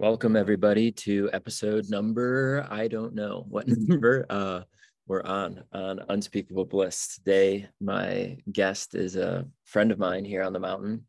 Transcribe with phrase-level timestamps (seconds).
[0.00, 4.62] Welcome everybody to episode number I don't know what number uh
[5.06, 7.68] we're on on unspeakable bliss today.
[7.82, 11.06] My guest is a friend of mine here on the mountain,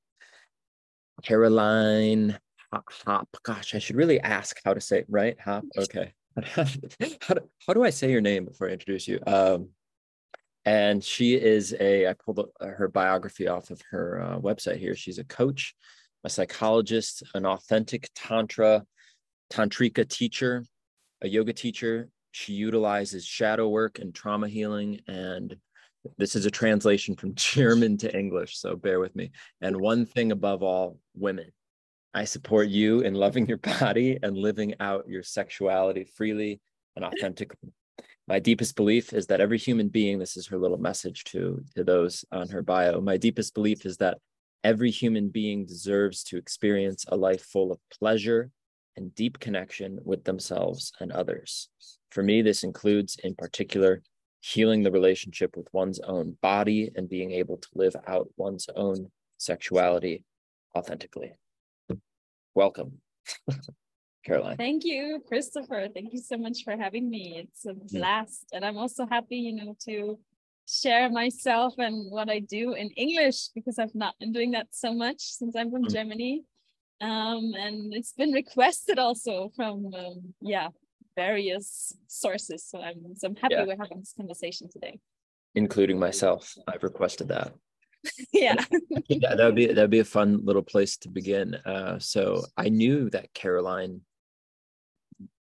[1.23, 2.37] Caroline
[2.73, 3.29] Hop.
[3.43, 5.39] Gosh, I should really ask how to say it, right?
[5.39, 5.63] Hop.
[5.77, 6.11] Okay.
[6.43, 9.21] how, do, how do I say your name before I introduce you?
[9.25, 9.69] Um,
[10.65, 14.97] and she is a I pulled her biography off of her uh, website here.
[14.97, 15.75] She's a coach
[16.23, 18.83] a psychologist, an authentic Tantra,
[19.51, 20.65] Tantrika teacher,
[21.21, 22.09] a yoga teacher.
[22.31, 25.01] She utilizes shadow work and trauma healing.
[25.07, 25.55] And
[26.17, 29.31] this is a translation from German to English, so bear with me.
[29.61, 31.51] And one thing above all, women.
[32.13, 36.59] I support you in loving your body and living out your sexuality freely
[36.95, 37.71] and authentically.
[38.27, 41.83] My deepest belief is that every human being, this is her little message to, to
[41.83, 43.01] those on her bio.
[43.01, 44.19] My deepest belief is that
[44.63, 48.51] Every human being deserves to experience a life full of pleasure
[48.95, 51.69] and deep connection with themselves and others.
[52.11, 54.03] For me, this includes, in particular,
[54.41, 59.09] healing the relationship with one's own body and being able to live out one's own
[59.37, 60.23] sexuality
[60.75, 61.33] authentically.
[62.53, 62.99] Welcome,
[64.25, 64.57] Caroline.
[64.57, 65.87] Thank you, Christopher.
[65.93, 67.37] Thank you so much for having me.
[67.37, 67.91] It's a mm.
[67.91, 68.45] blast.
[68.51, 70.19] And I'm also happy, you know, to
[70.71, 74.93] share myself and what I do in English because I've not been doing that so
[74.93, 75.91] much since I'm from mm.
[75.91, 76.43] Germany.
[77.01, 80.69] Um, and it's been requested also from um, yeah
[81.15, 82.65] various sources.
[82.67, 83.65] So I'm so I'm happy yeah.
[83.65, 84.99] we're having this conversation today.
[85.55, 87.53] Including myself, I've requested that.
[88.33, 88.63] yeah.
[89.09, 91.55] yeah, that would be that'd be a fun little place to begin.
[91.55, 94.01] Uh, so I knew that Caroline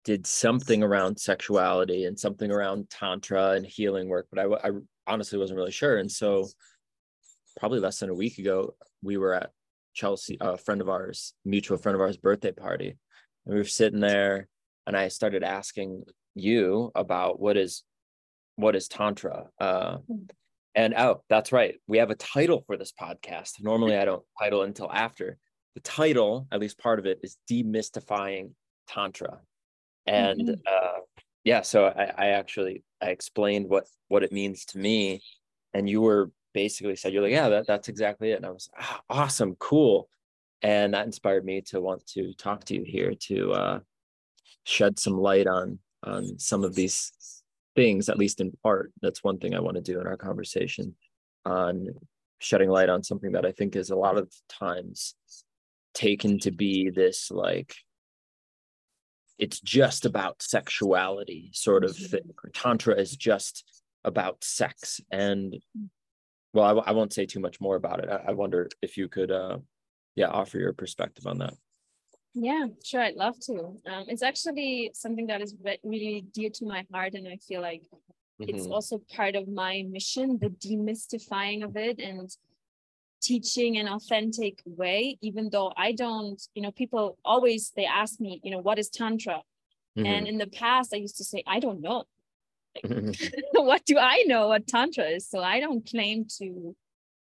[0.04, 4.70] did something around sexuality and something around tantra and healing work, but I, I
[5.08, 5.98] honestly wasn't really sure.
[5.98, 6.46] And so
[7.58, 9.50] probably less than a week ago, we were at
[9.94, 12.96] Chelsea, a friend of ours, mutual friend of ours birthday party.
[13.46, 14.48] And we were sitting there
[14.86, 17.84] and I started asking you about what is
[18.56, 19.98] what is tantra uh,
[20.74, 24.62] and oh that's right we have a title for this podcast normally i don't title
[24.62, 25.38] until after
[25.74, 28.50] the title at least part of it is demystifying
[28.88, 29.38] tantra
[30.06, 30.54] and mm-hmm.
[30.66, 30.87] uh,
[31.44, 35.22] yeah so I, I actually i explained what what it means to me
[35.74, 38.68] and you were basically said you're like yeah that, that's exactly it and i was
[38.78, 40.08] ah, awesome cool
[40.62, 43.78] and that inspired me to want to talk to you here to uh,
[44.64, 47.12] shed some light on on some of these
[47.74, 48.92] things at least in part.
[49.02, 50.94] That's one thing i want to do in our conversation
[51.44, 51.88] on
[52.38, 55.14] shedding light on something that i think is a lot of times
[55.94, 57.74] taken to be this like
[59.38, 62.22] it's just about sexuality sort of thing.
[62.22, 62.50] Mm-hmm.
[62.52, 63.64] Tantra is just
[64.04, 65.00] about sex.
[65.10, 65.56] And
[66.52, 68.08] well, I won't say too much more about it.
[68.08, 69.58] I, I wonder if you could, uh,
[70.16, 71.54] yeah, offer your perspective on that.
[72.34, 73.02] Yeah, sure.
[73.02, 73.76] I'd love to.
[73.86, 77.14] Um, it's actually something that is really dear to my heart.
[77.14, 77.82] And I feel like
[78.40, 78.54] mm-hmm.
[78.54, 82.30] it's also part of my mission, the demystifying of it and
[83.20, 88.40] teaching an authentic way even though i don't you know people always they ask me
[88.44, 89.42] you know what is tantra
[89.96, 90.06] mm-hmm.
[90.06, 92.04] and in the past i used to say i don't know
[92.82, 93.16] like,
[93.52, 96.76] what do i know what tantra is so i don't claim to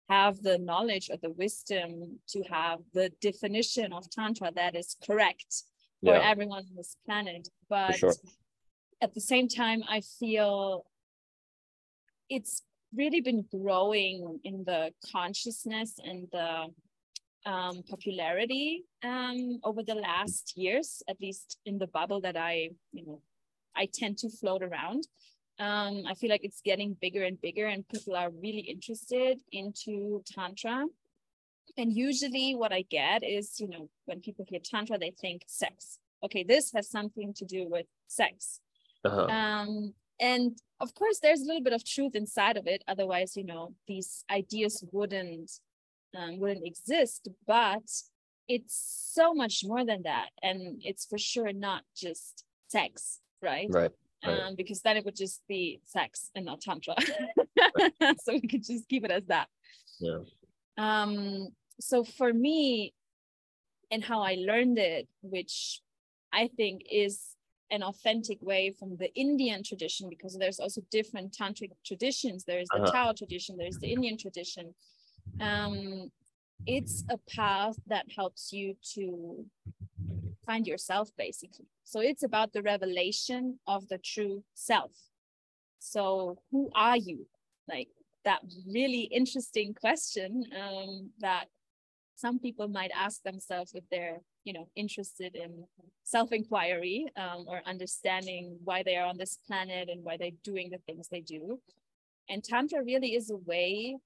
[0.09, 5.63] have the knowledge or the wisdom to have the definition of tantra that is correct
[6.03, 6.29] for yeah.
[6.29, 8.13] everyone on this planet but sure.
[9.01, 10.85] at the same time i feel
[12.29, 12.63] it's
[12.95, 16.67] really been growing in the consciousness and the
[17.45, 23.05] um, popularity um, over the last years, at least in the bubble that I, you
[23.05, 23.21] know,
[23.75, 25.07] I tend to float around.
[25.59, 30.23] Um, I feel like it's getting bigger and bigger, and people are really interested into
[30.25, 30.85] tantra.
[31.77, 35.99] And usually, what I get is, you know, when people hear tantra, they think sex.
[36.23, 38.61] Okay, this has something to do with sex.
[39.05, 39.25] Uh-huh.
[39.25, 39.93] Um,
[40.29, 42.81] and of course there's a little bit of truth inside of it.
[42.87, 45.51] Otherwise you know these ideas wouldn't
[46.17, 47.27] um, wouldn't exist.
[47.45, 47.87] But
[48.47, 48.75] it's
[49.13, 50.29] so much more than that.
[50.41, 53.67] And it's for sure not just sex right?
[53.69, 53.91] Right,
[54.25, 54.39] right.
[54.39, 56.95] Um, because then it would just be sex and not tantra.
[58.23, 59.47] So we could just keep it as that.
[59.99, 60.19] Yeah.
[60.77, 61.49] Um
[61.79, 62.93] so for me
[63.91, 65.81] and how i learned it which
[66.31, 67.35] i think is
[67.73, 72.43] an authentic way from the Indian tradition because there's also different tantric traditions.
[72.45, 72.91] There's the uh-huh.
[72.91, 74.75] Tao tradition, there's the Indian tradition.
[75.41, 76.11] Um,
[76.67, 79.43] it's a path that helps you to
[80.45, 81.65] find yourself basically.
[81.83, 84.91] So it's about the revelation of the true self.
[85.79, 87.25] So who are you?
[87.67, 87.89] Like
[88.23, 88.41] that
[88.71, 91.45] really interesting question um, that
[92.15, 95.65] some people might ask themselves if they're you know interested in
[96.03, 100.79] self-inquiry um, or understanding why they are on this planet and why they're doing the
[100.85, 101.59] things they do
[102.29, 103.97] and tantra really is a way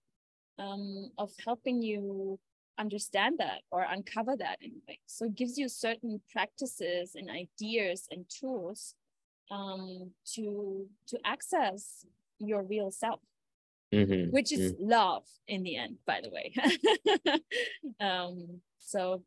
[0.60, 2.40] um, of helping you
[2.80, 7.30] understand that or uncover that in a way so it gives you certain practices and
[7.30, 8.94] ideas and tools
[9.50, 12.06] um, to to access
[12.40, 13.20] your real self
[13.94, 14.30] mm-hmm.
[14.32, 14.90] which is mm-hmm.
[14.90, 16.54] love in the end by the way
[18.00, 19.24] um, so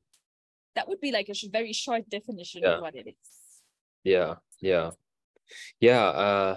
[0.75, 2.77] that would be like a very short definition yeah.
[2.77, 3.15] of what it is.
[4.05, 4.91] Yeah yeah.
[5.81, 6.57] Yeah uh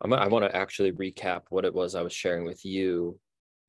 [0.00, 3.18] I'm, i want to actually recap what it was i was sharing with you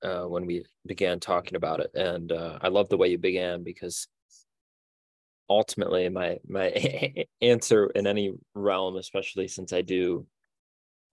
[0.03, 1.89] uh, when we began talking about it.
[1.95, 4.07] And uh, i love the way you began because
[5.49, 10.25] ultimately my my answer in any realm especially since i do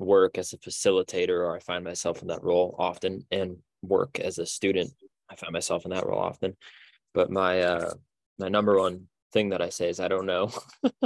[0.00, 4.38] work as a facilitator or i find myself in that role often and work as
[4.38, 4.92] a student
[5.30, 6.56] i find myself in that role often
[7.14, 7.92] but my uh
[8.38, 10.50] my number one thing that i say is i don't know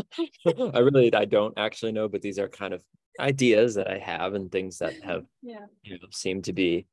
[0.75, 2.83] i really i don't actually know but these are kind of
[3.21, 6.87] ideas that i have and things that have yeah you know, seem to be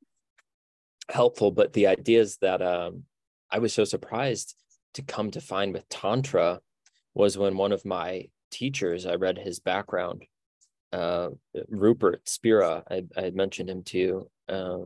[1.10, 3.04] helpful but the ideas that um
[3.50, 4.54] i was so surprised
[4.94, 6.60] to come to find with tantra
[7.14, 10.24] was when one of my teachers i read his background
[10.92, 11.30] uh,
[11.68, 14.30] Rupert Spira, I, I, had mentioned him to you.
[14.48, 14.78] Uh,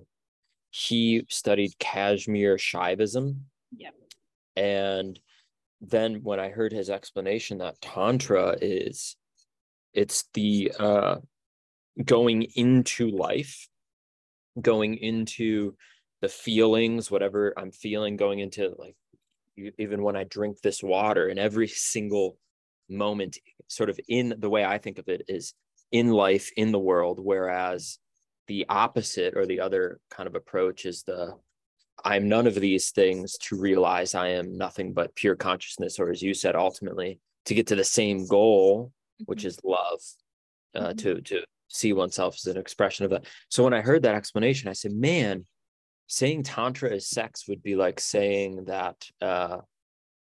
[0.70, 3.36] he studied Kashmir Shaivism.
[3.76, 3.90] Yeah.
[4.56, 5.18] And
[5.80, 9.16] then when I heard his explanation that Tantra is,
[9.94, 11.16] it's the uh,
[12.04, 13.68] going into life,
[14.60, 15.74] going into
[16.20, 18.96] the feelings, whatever I'm feeling, going into like,
[19.78, 22.38] even when I drink this water and every single
[22.88, 23.38] moment,
[23.68, 25.54] sort of in the way I think of it is
[25.92, 27.98] in life in the world whereas
[28.46, 31.34] the opposite or the other kind of approach is the
[32.04, 36.22] i'm none of these things to realize i am nothing but pure consciousness or as
[36.22, 38.92] you said ultimately to get to the same goal
[39.26, 39.48] which mm-hmm.
[39.48, 40.00] is love
[40.74, 40.96] uh, mm-hmm.
[40.96, 44.68] to to see oneself as an expression of that so when i heard that explanation
[44.68, 45.44] i said man
[46.06, 49.58] saying tantra is sex would be like saying that uh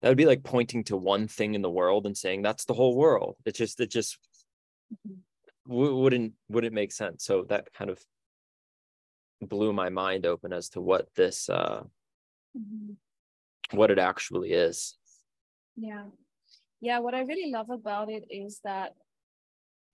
[0.02, 2.74] that would be like pointing to one thing in the world and saying that's the
[2.74, 4.18] whole world it just it just
[5.06, 5.20] mm-hmm
[5.68, 7.24] wouldn't wouldn't make sense.
[7.24, 8.00] So that kind of
[9.40, 11.82] blew my mind open as to what this uh
[12.56, 13.76] mm-hmm.
[13.76, 14.96] what it actually is.
[15.76, 16.04] Yeah.
[16.80, 18.94] Yeah, what I really love about it is that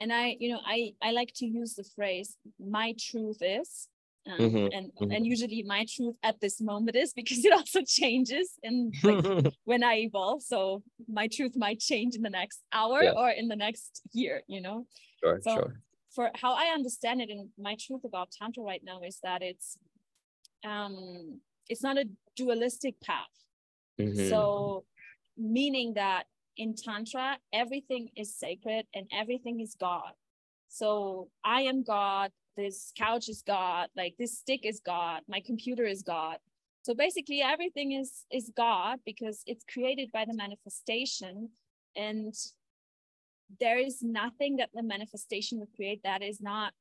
[0.00, 3.89] and I, you know, I I like to use the phrase my truth is
[4.31, 5.11] um, mm-hmm, and mm-hmm.
[5.11, 9.83] and usually my truth at this moment is because it also changes and like when
[9.83, 10.43] I evolve.
[10.43, 13.12] So my truth might change in the next hour yeah.
[13.12, 14.87] or in the next year, you know.
[15.23, 15.81] Sure, so sure.
[16.14, 19.79] For how I understand it, and my truth about tantra right now is that it's
[20.64, 22.05] um it's not a
[22.37, 23.26] dualistic path.
[24.00, 24.29] Mm-hmm.
[24.29, 24.85] So
[25.37, 26.25] meaning that
[26.56, 30.12] in tantra everything is sacred and everything is God.
[30.69, 35.85] So I am God, this couch is God, like this stick is God, my computer
[35.85, 36.37] is God.
[36.82, 41.50] So basically everything is is God because it's created by the manifestation
[41.97, 42.35] and
[43.60, 46.72] there is nothing that the manifestation would create that is not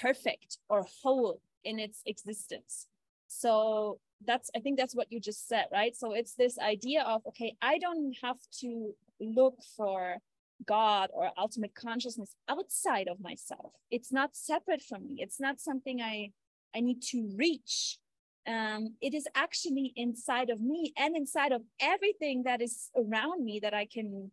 [0.00, 2.86] perfect or whole in its existence.
[3.26, 5.94] So that's I think that's what you just said, right?
[5.96, 10.18] So it's this idea of okay, I don't have to look for
[10.66, 13.72] God or ultimate consciousness outside of myself.
[13.90, 15.16] It's not separate from me.
[15.18, 16.30] It's not something I
[16.74, 17.98] I need to reach.
[18.46, 23.58] Um, it is actually inside of me and inside of everything that is around me
[23.60, 24.30] that I can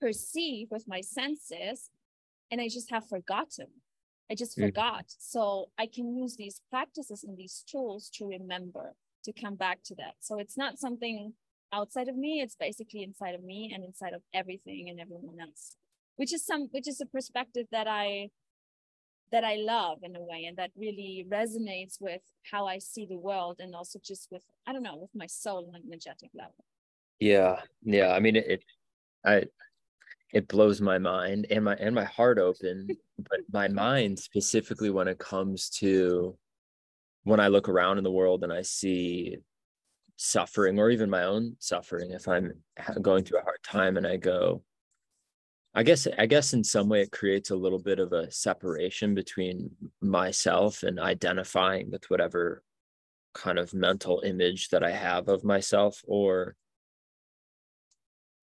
[0.00, 1.90] perceive with my senses,
[2.50, 3.66] and I just have forgotten.
[4.30, 4.64] I just mm.
[4.64, 5.06] forgot.
[5.18, 9.94] So I can use these practices and these tools to remember, to come back to
[9.96, 10.14] that.
[10.20, 11.34] So it's not something
[11.72, 15.76] outside of me it's basically inside of me and inside of everything and everyone else
[16.16, 18.28] which is some which is a perspective that i
[19.32, 23.18] that i love in a way and that really resonates with how i see the
[23.18, 26.64] world and also just with i don't know with my soul on an energetic level
[27.20, 28.64] yeah yeah i mean it, it
[29.24, 29.44] i
[30.32, 32.86] it blows my mind and my and my heart open
[33.18, 36.36] but my mind specifically when it comes to
[37.24, 39.36] when i look around in the world and i see
[40.16, 42.52] suffering or even my own suffering if i'm
[43.02, 44.62] going through a hard time and i go
[45.74, 49.14] i guess i guess in some way it creates a little bit of a separation
[49.14, 49.70] between
[50.00, 52.62] myself and identifying with whatever
[53.34, 56.54] kind of mental image that i have of myself or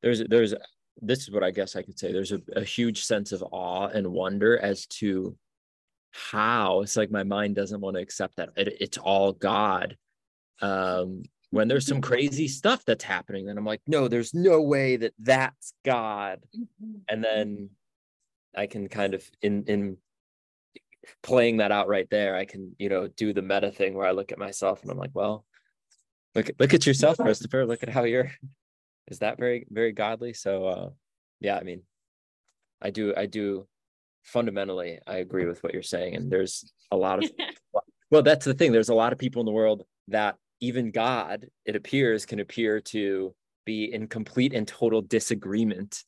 [0.01, 0.53] there's there's
[1.01, 3.87] this is what i guess i could say there's a, a huge sense of awe
[3.87, 5.35] and wonder as to
[6.11, 9.97] how it's like my mind doesn't want to accept that it, it's all god
[10.61, 14.97] Um, when there's some crazy stuff that's happening, then I'm like, no, there's no way
[14.97, 16.41] that that's God.
[16.55, 16.97] Mm-hmm.
[17.07, 17.69] And then
[18.55, 19.97] I can kind of in in
[21.23, 24.11] playing that out right there, I can, you know, do the meta thing where I
[24.11, 25.45] look at myself and I'm like, well,
[26.35, 27.65] look look at yourself, Christopher.
[27.65, 28.31] Look at how you're
[29.07, 30.33] is that very, very godly?
[30.33, 30.89] So uh
[31.39, 31.83] yeah, I mean,
[32.81, 33.67] I do, I do
[34.23, 36.15] fundamentally I agree with what you're saying.
[36.15, 37.31] And there's a lot of
[38.11, 38.71] well, that's the thing.
[38.71, 42.79] There's a lot of people in the world that even God, it appears, can appear
[42.81, 43.33] to
[43.65, 46.03] be in complete and total disagreement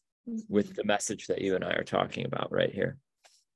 [0.47, 2.97] with the message that you and I are talking about right here.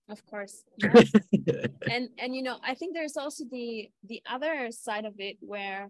[0.10, 0.64] Of course.
[0.84, 5.90] and and you know, I think there's also the the other side of it where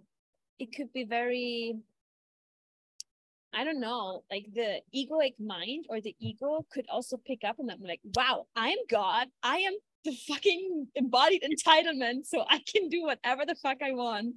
[0.60, 1.76] it could be very
[3.54, 7.68] I don't know, like the egoic mind or the ego could also pick up on
[7.68, 7.80] that.
[7.82, 9.28] Like, wow, I'm God.
[9.44, 12.26] I am the fucking embodied entitlement.
[12.26, 14.36] So I can do whatever the fuck I want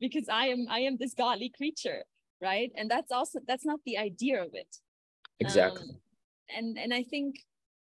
[0.00, 2.04] because I am I am this godly creature.
[2.40, 2.70] Right.
[2.76, 4.76] And that's also that's not the idea of it.
[5.40, 5.88] Exactly.
[5.88, 6.00] Um,
[6.56, 7.40] and and I think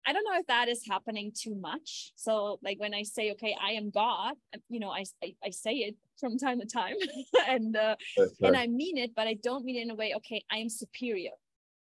[0.06, 2.12] I don't know if that is happening too much.
[2.16, 4.34] So like when I say, okay, I am God,
[4.68, 6.96] you know, I, I, I say it from time to time
[7.48, 7.96] and, uh,
[8.40, 10.68] and I mean it, but I don't mean it in a way, okay, I am
[10.68, 11.30] superior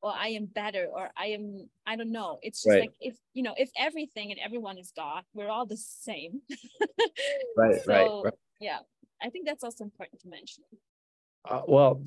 [0.02, 2.40] or I am better or I am, I don't know.
[2.42, 2.82] It's just right.
[2.82, 6.42] like, if, you know, if everything and everyone is God, we're all the same.
[7.58, 8.34] right, so, right, right.
[8.60, 8.80] Yeah.
[9.22, 10.64] I think that's also important to mention.
[11.50, 12.04] Uh, well,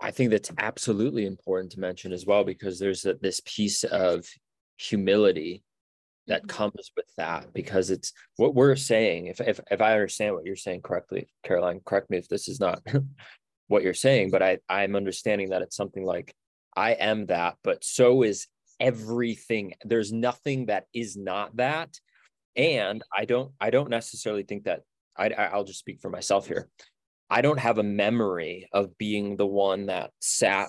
[0.00, 4.26] I think that's absolutely important to mention as well because there's a, this piece of
[4.76, 5.62] humility
[6.26, 6.56] that mm-hmm.
[6.56, 9.26] comes with that because it's what we're saying.
[9.26, 12.60] If, if if i understand what you're saying correctly caroline correct me if this is
[12.60, 12.82] not
[13.68, 16.34] what you're saying but i i'm understanding that it's something like
[16.76, 18.46] i am that but so is
[18.80, 19.74] everything.
[19.84, 21.98] There's nothing that is not that.
[22.56, 24.80] And i don't i don't necessarily think that
[25.16, 26.68] i i'll just speak for myself here.
[27.28, 30.68] I don't have a memory of being the one that sat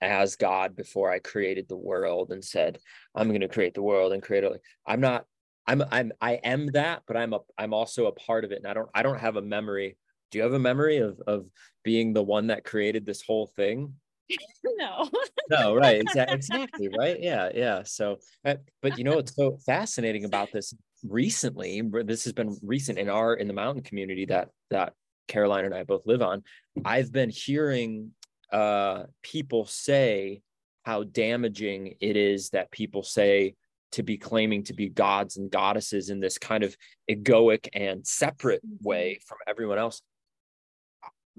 [0.00, 2.78] as God before I created the world and said,
[3.14, 4.60] I'm going to create the world and create it.
[4.86, 5.24] I'm not,
[5.66, 8.58] I'm, I'm, I am that, but I'm a, I'm also a part of it.
[8.58, 9.96] And I don't, I don't have a memory.
[10.30, 11.46] Do you have a memory of, of
[11.82, 13.94] being the one that created this whole thing?
[14.64, 15.08] no.
[15.50, 16.00] no, right.
[16.00, 16.36] Exactly.
[16.36, 16.88] Exactly.
[16.96, 17.20] Right.
[17.20, 17.50] Yeah.
[17.54, 17.82] Yeah.
[17.84, 20.74] So, uh, but you know, what's so fascinating about this
[21.08, 24.92] recently, this has been recent in our, in the mountain community that, that
[25.28, 26.42] Caroline and I both live on.
[26.84, 28.12] I've been hearing
[28.52, 30.42] uh, people say
[30.84, 33.54] how damaging it is that people say
[33.92, 36.76] to be claiming to be gods and goddesses in this kind of
[37.10, 38.86] egoic and separate mm-hmm.
[38.86, 40.02] way from everyone else.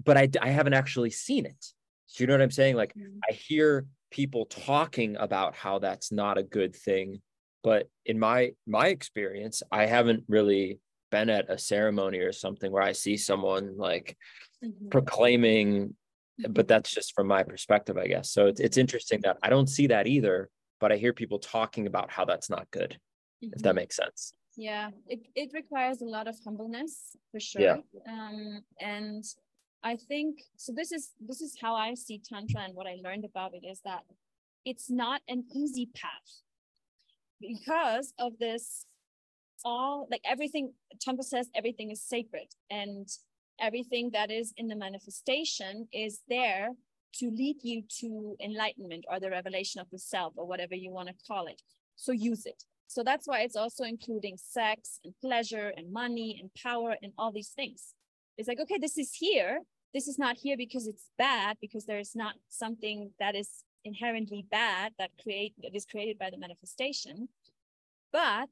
[0.04, 1.66] But I, I haven't actually seen it.
[2.08, 2.76] So you know what I'm saying?
[2.76, 3.20] Like mm-hmm.
[3.30, 7.22] I hear people talking about how that's not a good thing,
[7.64, 10.80] but in my my experience, I haven't really
[11.12, 14.18] been at a ceremony or something where I see someone like
[14.64, 14.90] mm-hmm.
[14.90, 15.96] proclaiming
[16.50, 18.32] but that's just from my perspective, I guess.
[18.32, 21.88] So it's it's interesting that I don't see that either, but I hear people talking
[21.88, 22.98] about how that's not good,
[23.44, 23.54] mm-hmm.
[23.54, 23.76] if that mm-hmm.
[23.76, 24.34] makes sense.
[24.56, 27.62] Yeah, it, it requires a lot of humbleness for sure.
[27.62, 27.78] Yeah.
[28.08, 29.24] Um, and
[29.84, 33.26] I think so this is this is how I see Tantra and what I learned
[33.26, 34.02] about it is that
[34.66, 36.42] it's not an easy path
[37.40, 38.86] because of this
[39.64, 43.08] all like everything Tantra says everything is sacred and
[43.60, 46.70] everything that is in the manifestation is there
[47.16, 51.08] to lead you to enlightenment or the revelation of the self or whatever you want
[51.08, 51.62] to call it.
[51.96, 52.64] So use it.
[52.88, 57.32] So that's why it's also including sex and pleasure and money and power and all
[57.32, 57.94] these things.
[58.38, 59.62] It's like, okay, this is here.
[59.94, 64.94] This is not here because it's bad, because there's not something that is inherently bad
[65.00, 67.30] that create that is created by the manifestation.
[68.12, 68.50] But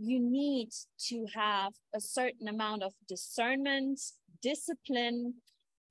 [0.00, 0.70] you need
[1.08, 4.00] to have a certain amount of discernment,
[4.42, 5.34] discipline,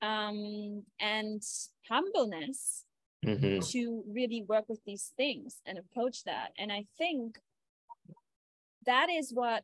[0.02, 1.44] um, and
[1.90, 2.86] humbleness
[3.26, 3.60] mm-hmm.
[3.60, 6.50] to really work with these things and approach that.
[6.58, 7.38] And I think
[8.86, 9.64] that is what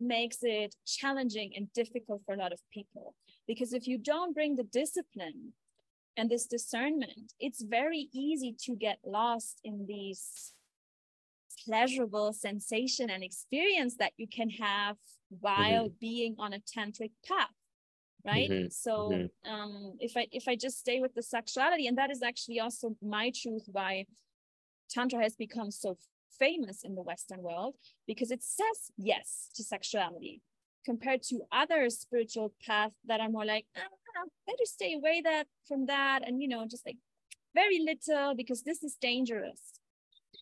[0.00, 3.14] makes it challenging and difficult for a lot of people.
[3.46, 5.52] Because if you don't bring the discipline
[6.16, 10.54] and this discernment, it's very easy to get lost in these
[11.64, 14.96] pleasurable sensation and experience that you can have
[15.40, 15.94] while mm-hmm.
[16.00, 17.48] being on a tantric path
[18.24, 18.66] right mm-hmm.
[18.70, 19.52] so mm-hmm.
[19.52, 22.96] um if i if i just stay with the sexuality and that is actually also
[23.02, 24.04] my truth why
[24.90, 25.96] tantra has become so
[26.38, 27.74] famous in the western world
[28.06, 30.40] because it says yes to sexuality
[30.84, 35.86] compared to other spiritual paths that are more like oh, better stay away that from
[35.86, 36.96] that and you know just like
[37.54, 39.60] very little because this is dangerous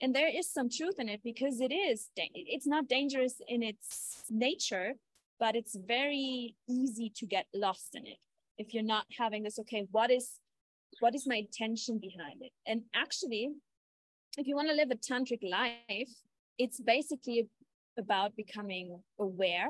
[0.03, 4.25] and there is some truth in it because it is it's not dangerous in its
[4.31, 4.95] nature
[5.39, 8.19] but it's very easy to get lost in it
[8.59, 10.41] if you're not having this okay what is
[10.99, 12.53] what is my intention behind it?
[12.67, 13.51] And actually
[14.37, 16.09] if you want to live a tantric life
[16.59, 17.49] it's basically
[17.99, 19.69] about becoming aware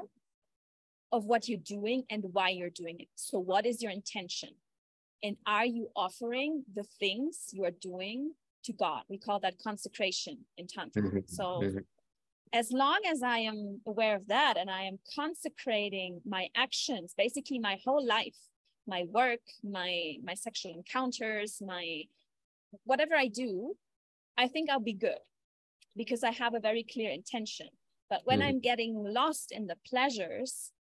[1.13, 3.09] of what you're doing and why you're doing it.
[3.17, 4.51] So what is your intention?
[5.23, 10.39] And are you offering the things you are doing to god we call that consecration
[10.59, 11.19] in tantra mm-hmm.
[11.27, 11.79] so mm-hmm.
[12.53, 17.59] as long as i am aware of that and i am consecrating my actions basically
[17.59, 18.37] my whole life
[18.87, 22.03] my work my my sexual encounters my
[22.85, 23.75] whatever i do
[24.37, 25.23] i think i'll be good
[25.97, 27.69] because i have a very clear intention
[28.09, 28.47] but when mm.
[28.47, 30.73] i'm getting lost in the pleasures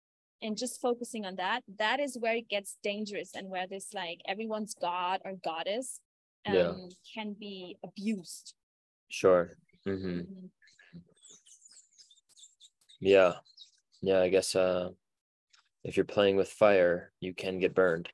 [0.42, 4.20] and just focusing on that that is where it gets dangerous and where this like
[4.28, 6.00] everyone's god or goddess
[6.48, 6.74] um, yeah.
[7.14, 8.54] can be abused
[9.10, 10.20] sure mm-hmm.
[10.20, 10.46] Mm-hmm.
[13.00, 13.34] yeah
[14.02, 14.90] yeah i guess uh
[15.84, 18.10] if you're playing with fire, you can get burned.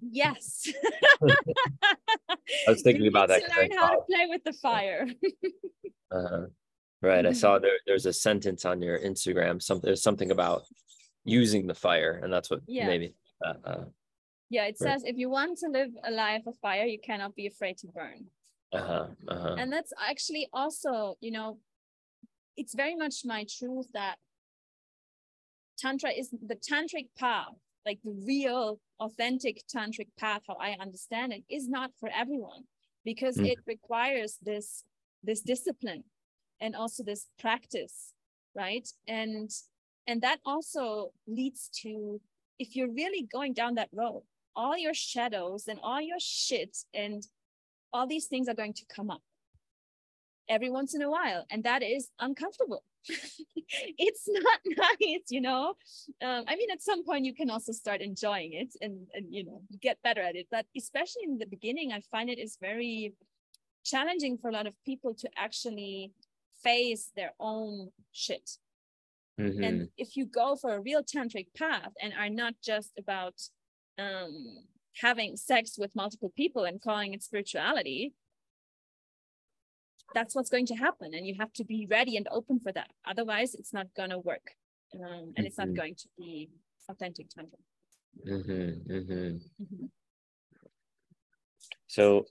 [0.00, 0.66] Yes.
[1.22, 1.36] I
[2.68, 3.42] was thinking about that.
[3.44, 5.06] To learn how to play with the fire.
[6.14, 6.42] uh,
[7.02, 7.26] right.
[7.26, 7.62] I saw mm-hmm.
[7.62, 9.62] there, there's a sentence on your Instagram.
[9.62, 10.64] Something there's something about
[11.24, 12.86] using the fire, and that's what yeah.
[12.86, 13.14] maybe.
[13.44, 13.84] Uh, uh,
[14.50, 14.92] yeah, it right.
[14.92, 17.86] says if you want to live a life of fire, you cannot be afraid to
[17.88, 18.26] burn.
[18.72, 19.56] Uh-huh, uh-huh.
[19.58, 21.58] And that's actually also, you know,
[22.56, 24.16] it's very much my truth that
[25.78, 31.42] tantra is the tantric path like the real authentic tantric path how i understand it
[31.50, 32.62] is not for everyone
[33.04, 33.46] because mm.
[33.46, 34.84] it requires this
[35.22, 36.04] this discipline
[36.60, 38.12] and also this practice
[38.54, 39.50] right and
[40.06, 42.20] and that also leads to
[42.58, 44.22] if you're really going down that road
[44.56, 47.26] all your shadows and all your shit and
[47.92, 49.22] all these things are going to come up
[50.48, 52.82] every once in a while and that is uncomfortable.
[53.98, 54.60] It's not
[55.00, 55.74] nice you know?
[56.22, 59.44] Um, i mean at some point you can also start enjoying it and, and you
[59.44, 63.14] know get better at it but especially in the beginning i find it is very
[63.84, 66.12] challenging for a lot of people to actually
[66.62, 68.58] face their own shit.
[69.40, 69.64] Mm-hmm.
[69.64, 73.34] and if you go for a real tantric path and are not just about
[73.98, 74.58] um,
[75.00, 78.12] having sex with multiple people and calling it spirituality
[80.14, 82.90] that's what's going to happen and you have to be ready and open for that
[83.06, 84.52] otherwise it's not going to work
[84.94, 85.44] um, and mm-hmm.
[85.44, 85.76] it's not mm-hmm.
[85.76, 86.48] going to be
[86.88, 87.58] authentic tantra
[88.26, 89.12] mm-hmm, mm-hmm.
[89.62, 89.86] mm-hmm.
[91.86, 92.24] so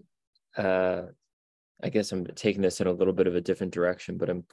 [0.57, 1.01] uh
[1.83, 4.45] i guess i'm taking this in a little bit of a different direction but i'm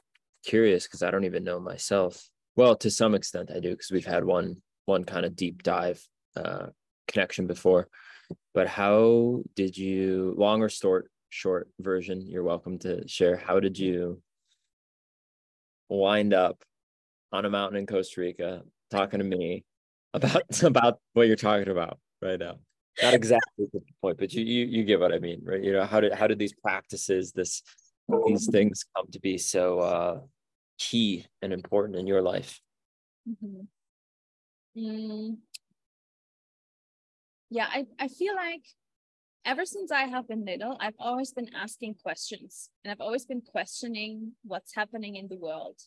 [0.43, 4.05] curious because i don't even know myself well to some extent i do because we've
[4.05, 6.67] had one one kind of deep dive uh
[7.11, 7.87] connection before
[8.53, 13.37] but how did you long or short short version, you're welcome to share.
[13.37, 14.21] How did you
[15.89, 16.61] wind up
[17.31, 19.63] on a mountain in Costa Rica talking to me
[20.13, 22.59] about about what you're talking about right now?
[23.01, 25.63] Not exactly the point, but you, you you get what I mean, right?
[25.63, 27.63] You know, how did how did these practices, this
[28.27, 30.19] these things come to be so uh
[30.77, 32.59] key and important in your life?
[33.27, 33.61] Mm-hmm.
[34.77, 35.37] Mm.
[37.51, 38.63] Yeah, I, I feel like
[39.45, 43.41] ever since I have been little, I've always been asking questions and I've always been
[43.41, 45.77] questioning what's happening in the world.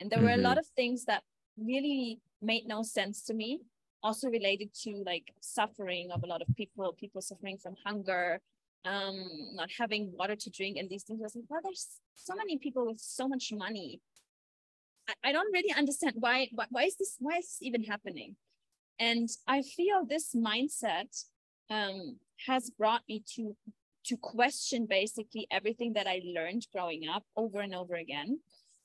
[0.00, 0.26] And there mm-hmm.
[0.26, 0.46] were a mm-hmm.
[0.46, 1.22] lot of things that
[1.56, 3.60] really made no sense to me,
[4.02, 8.40] also related to like suffering of a lot of people, people suffering from hunger,
[8.84, 11.20] um, not having water to drink, and these things.
[11.20, 14.00] I was like, well, there's so many people with so much money.
[15.08, 18.34] I, I don't really understand why, why why is this why is this even happening?
[18.98, 21.24] And I feel this mindset
[21.70, 23.56] um, has brought me to
[24.06, 28.38] to question basically everything that I learned growing up over and over again.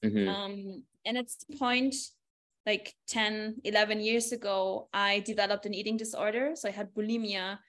[0.03, 0.27] Mm-hmm.
[0.27, 1.93] Um, and at the point,
[2.65, 6.51] like 10, 11 years ago, I developed an eating disorder.
[6.55, 7.59] So I had bulimia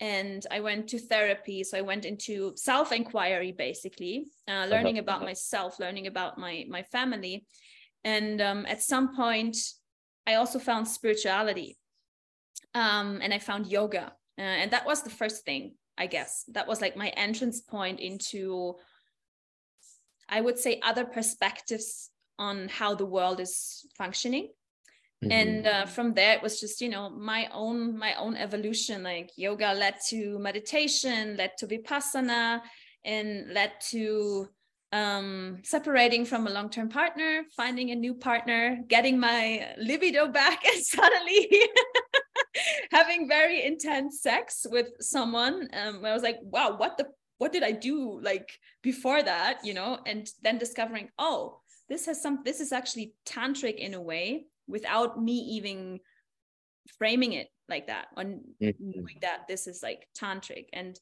[0.00, 1.64] and I went to therapy.
[1.64, 5.02] So I went into self inquiry, basically, uh, learning uh-huh.
[5.02, 7.46] about myself, learning about my, my family.
[8.04, 9.56] And um, at some point,
[10.26, 11.76] I also found spirituality
[12.74, 14.12] um, and I found yoga.
[14.38, 16.44] Uh, and that was the first thing, I guess.
[16.48, 18.76] That was like my entrance point into,
[20.28, 24.48] I would say, other perspectives on how the world is functioning.
[25.22, 25.32] Mm-hmm.
[25.32, 29.04] And uh, from there, it was just you know my own my own evolution.
[29.04, 32.60] Like yoga led to meditation, led to vipassana,
[33.04, 34.48] and led to
[34.92, 40.84] um, separating from a long-term partner, finding a new partner, getting my libido back, and
[40.84, 41.48] suddenly
[42.90, 47.06] having very intense sex with someone um, i was like wow what the
[47.38, 49.98] what did i do like before that you know?
[50.06, 55.20] And then discovering oh this has some this is actually tantric in a way without
[55.20, 56.00] me even
[56.98, 59.04] framing it like that on mm-hmm.
[59.22, 60.66] that this is like tantric.
[60.72, 60.98] And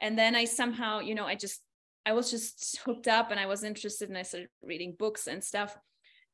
[0.00, 1.60] and then i somehow you know i just
[2.06, 5.42] i was just hooked up and i was interested and i started reading books and
[5.42, 5.76] stuff.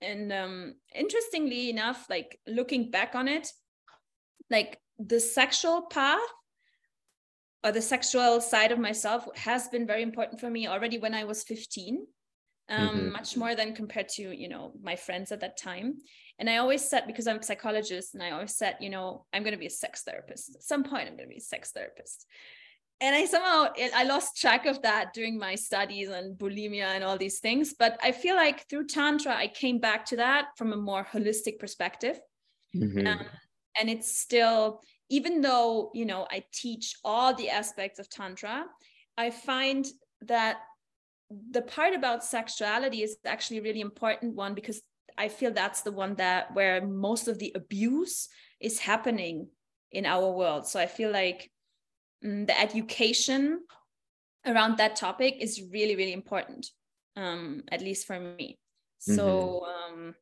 [0.00, 3.50] And um interestingly enough like looking back on it
[4.50, 6.20] like the sexual path
[7.64, 11.24] or the sexual side of myself has been very important for me already when i
[11.24, 12.06] was 15
[12.68, 13.12] um, mm-hmm.
[13.12, 15.98] much more than compared to you know my friends at that time.
[16.38, 19.42] And i always said because i'm a psychologist and i always said you know i'm
[19.42, 20.54] going to be a sex therapist.
[20.54, 22.26] At some point i'm going to be a sex therapist.
[23.00, 27.16] And i somehow i lost track of that during my studies and bulimia and all
[27.16, 27.74] these things.
[27.78, 31.58] But i feel like through tantra i came back to that from a more holistic
[31.58, 32.18] perspective.
[32.74, 33.06] Mm-hmm.
[33.06, 33.26] um,
[33.78, 38.64] and it's still even though you know i teach all the aspects of tantra
[39.16, 39.86] i find
[40.22, 40.58] that
[41.50, 44.80] the part about sexuality is actually a really important one because
[45.18, 48.28] I feel that's the one that where most of the abuse
[48.60, 49.48] is happening
[49.90, 50.66] in our world.
[50.66, 51.50] So I feel like
[52.24, 53.60] um, the education
[54.46, 56.66] around that topic is really really important,
[57.16, 58.58] um, at least for me.
[58.98, 59.94] So mm-hmm.
[60.06, 60.14] um,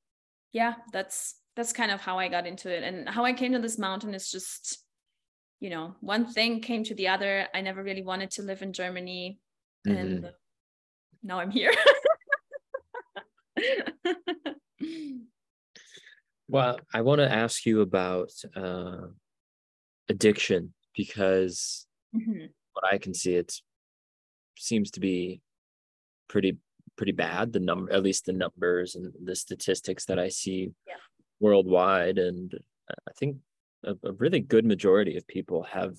[0.53, 3.59] yeah, that's that's kind of how I got into it, and how I came to
[3.59, 4.85] this mountain is just,
[5.61, 7.47] you know, one thing came to the other.
[7.55, 9.39] I never really wanted to live in Germany,
[9.87, 9.97] mm-hmm.
[9.97, 10.31] and
[11.23, 11.73] now I'm here.
[16.49, 19.07] well, I want to ask you about uh,
[20.09, 22.47] addiction because mm-hmm.
[22.73, 23.55] what I can see, it
[24.59, 25.41] seems to be
[26.29, 26.59] pretty
[26.97, 27.53] pretty bad.
[27.53, 30.95] The number, at least the numbers and the statistics that I see yeah.
[31.45, 32.53] Worldwide, and
[32.91, 33.37] I think
[33.85, 35.95] a, a really good majority of people have,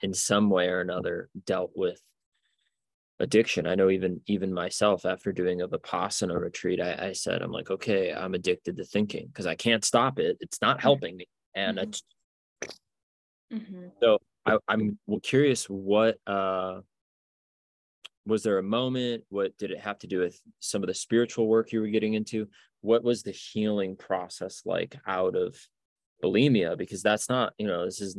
[0.00, 2.00] in some way or another, dealt with
[3.20, 3.66] addiction.
[3.66, 7.70] I know even even myself after doing a Vipassana retreat, I, I said, I'm like,
[7.70, 10.38] okay, I'm addicted to thinking because I can't stop it.
[10.40, 11.26] It's not helping me.
[11.54, 13.56] And mm-hmm.
[13.56, 13.88] mm-hmm.
[14.00, 16.80] so I, I'm curious what uh
[18.26, 19.24] was there a moment?
[19.28, 22.14] What did it have to do with some of the spiritual work you were getting
[22.14, 22.48] into?
[22.86, 25.56] What was the healing process like out of
[26.22, 26.78] bulimia?
[26.78, 28.16] Because that's not, you know, this is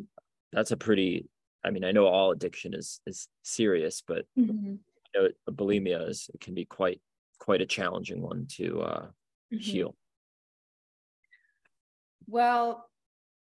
[0.51, 1.29] that's a pretty
[1.63, 4.75] I mean, I know all addiction is is serious, but mm-hmm.
[4.75, 7.01] you know, bulimia is it can be quite
[7.39, 9.05] quite a challenging one to uh,
[9.53, 9.57] mm-hmm.
[9.57, 9.95] heal.
[12.27, 12.89] Well,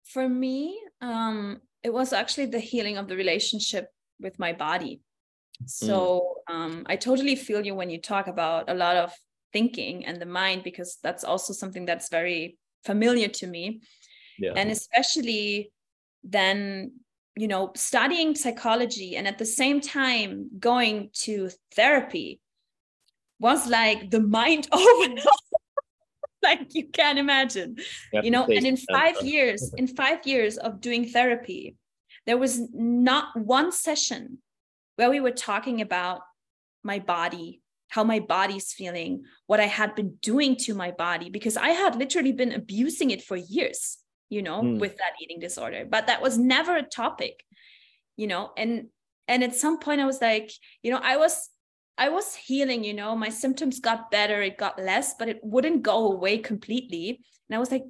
[0.06, 3.90] for me, um, it was actually the healing of the relationship
[4.22, 5.02] with my body.
[5.66, 6.56] So mm.
[6.56, 9.12] um, I totally feel you when you talk about a lot of
[9.54, 13.82] thinking and the mind, because that's also something that's very familiar to me.
[14.38, 14.54] Yeah.
[14.56, 15.72] And especially
[16.24, 16.92] then
[17.36, 22.42] you know studying psychology and at the same time going to therapy
[23.40, 25.20] was like the mind overload
[26.44, 27.76] like you can't imagine
[28.12, 31.76] you, you know and in five years in five years of doing therapy
[32.26, 34.40] there was not one session
[34.98, 36.22] where we were talking about
[36.84, 41.58] my body how my body's feeling what i had been doing to my body because
[41.58, 43.98] i had literally been abusing it for years
[44.30, 44.80] you know mm.
[44.80, 45.86] with that eating disorder.
[45.90, 47.44] But that was never a topic
[48.16, 48.88] you know and
[49.28, 50.52] and at some point i was like
[50.84, 51.50] you know i was
[51.98, 55.84] i was healing you know my symptoms got better it got less but it wouldn't
[55.84, 57.22] go away completely.
[57.50, 57.86] And i was like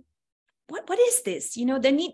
[0.69, 1.57] what what is this?
[1.57, 2.13] You know they need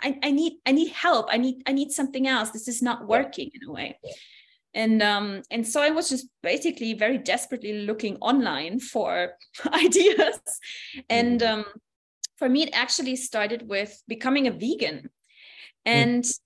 [0.00, 1.28] I, I need i need help.
[1.30, 2.50] I need i need something else.
[2.50, 3.98] This is not working in a way
[4.74, 9.32] and um and so i was just basically very desperately looking online for
[9.72, 10.38] ideas
[11.08, 11.60] and mm-hmm.
[11.60, 11.64] um
[12.36, 15.10] for me it actually started with becoming a vegan mm.
[15.84, 16.38] and mm.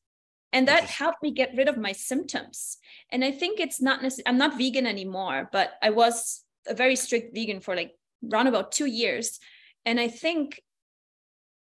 [0.52, 2.78] and that helped me get rid of my symptoms
[3.10, 6.96] and i think it's not necessarily i'm not vegan anymore but i was a very
[6.96, 7.92] strict vegan for like
[8.32, 9.38] around about two years
[9.84, 10.60] and i think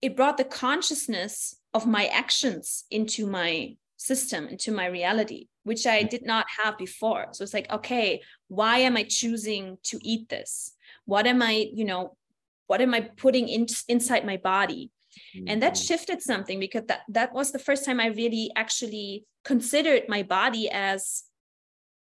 [0.03, 6.03] it brought the consciousness of my actions into my system into my reality which i
[6.03, 10.73] did not have before so it's like okay why am i choosing to eat this
[11.05, 12.17] what am i you know
[12.67, 14.91] what am i putting in, inside my body
[15.37, 15.47] mm-hmm.
[15.49, 15.87] and that mm-hmm.
[15.87, 20.69] shifted something because that that was the first time i really actually considered my body
[20.71, 21.25] as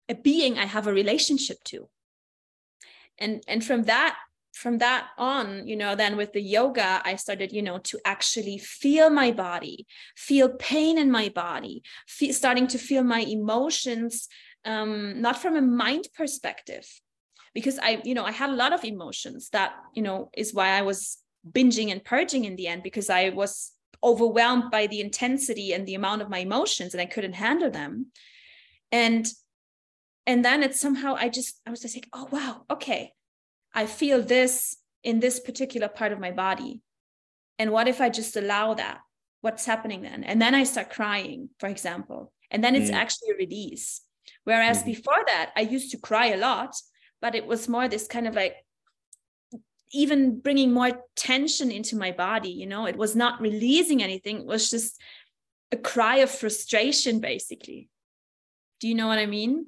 [0.08, 1.88] a being i have a relationship to
[3.18, 4.16] and and from that
[4.52, 8.58] from that on you know then with the yoga i started you know to actually
[8.58, 9.86] feel my body
[10.16, 14.28] feel pain in my body starting to feel my emotions
[14.64, 16.86] um, not from a mind perspective
[17.54, 20.70] because I, you know, I had a lot of emotions that, you know, is why
[20.70, 21.18] I was
[21.50, 25.94] binging and purging in the end because I was overwhelmed by the intensity and the
[25.94, 28.06] amount of my emotions and I couldn't handle them.
[28.90, 29.26] And
[30.24, 33.12] and then it's somehow I just I was just like, oh wow, okay.
[33.74, 36.80] I feel this in this particular part of my body.
[37.58, 39.00] And what if I just allow that?
[39.42, 42.94] what's happening then and then i start crying for example and then it's mm.
[42.94, 44.00] actually a release
[44.44, 44.86] whereas mm.
[44.86, 46.74] before that i used to cry a lot
[47.20, 48.56] but it was more this kind of like
[49.92, 54.46] even bringing more tension into my body you know it was not releasing anything it
[54.46, 54.98] was just
[55.72, 57.88] a cry of frustration basically
[58.80, 59.66] do you know what i mean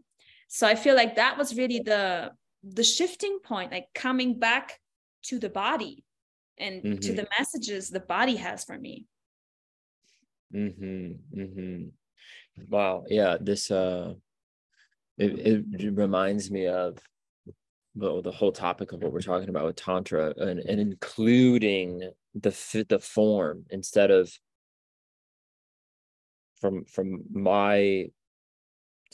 [0.49, 2.31] so i feel like that was really the
[2.67, 4.81] the shifting point like coming back
[5.23, 6.05] to the body
[6.59, 6.99] and mm-hmm.
[7.01, 9.07] to the messages the body has for me
[10.55, 11.13] mm-hmm.
[11.39, 11.85] Mm-hmm.
[12.69, 14.15] wow yeah this uh
[15.17, 16.99] it, it reminds me of
[17.95, 22.85] the, the whole topic of what we're talking about with tantra and, and including the
[22.89, 24.33] the form instead of
[26.61, 28.07] from from my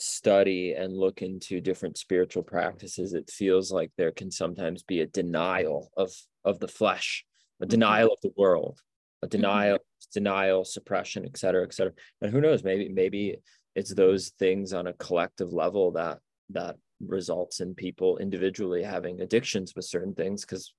[0.01, 5.07] study and look into different spiritual practices it feels like there can sometimes be a
[5.07, 6.11] denial of
[6.43, 7.23] of the flesh
[7.59, 7.69] a mm-hmm.
[7.69, 8.79] denial of the world
[9.21, 9.37] a mm-hmm.
[9.37, 9.77] denial
[10.13, 13.37] denial suppression et cetera et cetera and who knows maybe maybe
[13.75, 16.75] it's those things on a collective level that that
[17.07, 20.73] results in people individually having addictions with certain things because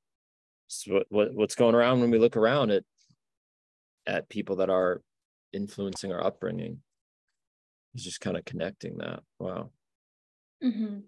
[0.86, 2.84] what, what, what's going around when we look around at
[4.06, 5.00] at people that are
[5.52, 6.78] influencing our upbringing
[7.94, 9.20] is just kind of connecting that.
[9.38, 9.70] Wow.
[10.62, 10.98] Mm-hmm.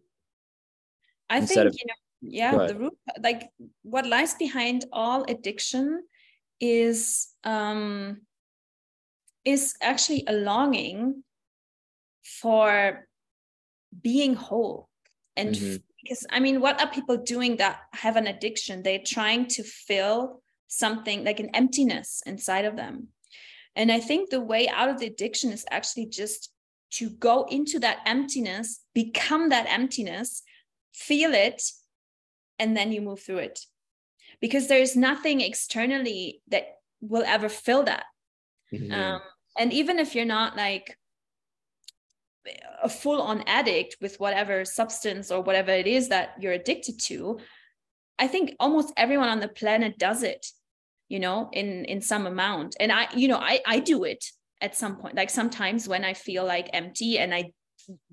[1.31, 3.51] i Instead think of, you know yeah the root like
[3.83, 6.03] what lies behind all addiction
[6.61, 8.23] is um
[9.45, 11.23] is actually a longing
[12.25, 13.07] for
[14.03, 14.89] being whole
[15.37, 15.77] and mm-hmm.
[16.03, 18.83] because i mean what are people doing that have an addiction?
[18.83, 23.09] They're trying to fill something like an emptiness inside of them.
[23.77, 26.51] And i think the way out of the addiction is actually just
[26.97, 30.43] to go into that emptiness become that emptiness
[30.93, 31.63] feel it
[32.59, 33.61] and then you move through it.
[34.41, 36.65] Because there's nothing externally that
[37.01, 38.05] will ever fill that.
[38.73, 38.93] Mm-hmm.
[38.93, 39.21] um,
[39.59, 40.99] and even if you're not like
[42.83, 47.39] a full on addict with whatever substance or whatever it is that you're addicted to
[48.19, 50.47] i think almost everyone on the planet does it
[51.09, 52.77] you know in in some amount.
[52.81, 54.25] And i you know i i do it
[54.65, 57.53] at some point like sometimes when i feel like empty and i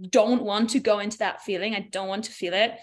[0.09, 2.73] don't want to go into that feeling i don't want to feel it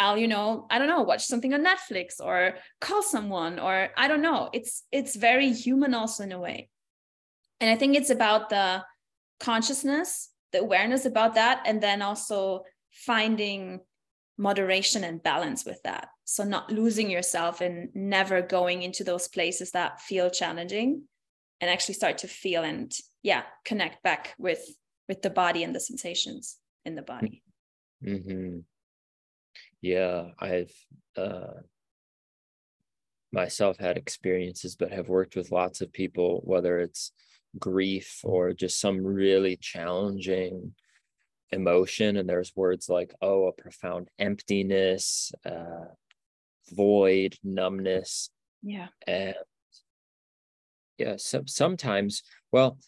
[0.00, 4.08] i'll you know i don't know watch something on netflix or call someone or i
[4.08, 4.50] don't know.
[4.52, 6.68] It's it's very human also in a way.
[7.60, 8.82] And i think it's about the
[9.38, 13.80] consciousness the awareness about that and then also finding
[14.38, 16.08] moderation and balance with that.
[16.24, 21.02] So not losing yourself and never going into those places that feel challenging
[21.60, 22.92] and actually start to feel and
[23.22, 24.64] yeah connect back with
[25.08, 27.42] with the body and the sensations in the body.
[28.04, 28.58] Mm-hmm.
[29.80, 30.72] yeah i've
[31.16, 31.60] uh
[33.32, 37.12] myself had experiences but have worked with lots of people whether it's
[37.58, 40.74] grief or just some really challenging
[41.50, 42.16] emotion.
[42.16, 45.86] And there's words like oh a profound emptiness uh
[46.70, 48.30] void numbness.
[48.62, 48.88] Yeah.
[49.06, 49.34] And
[50.98, 52.78] yeah so sometimes well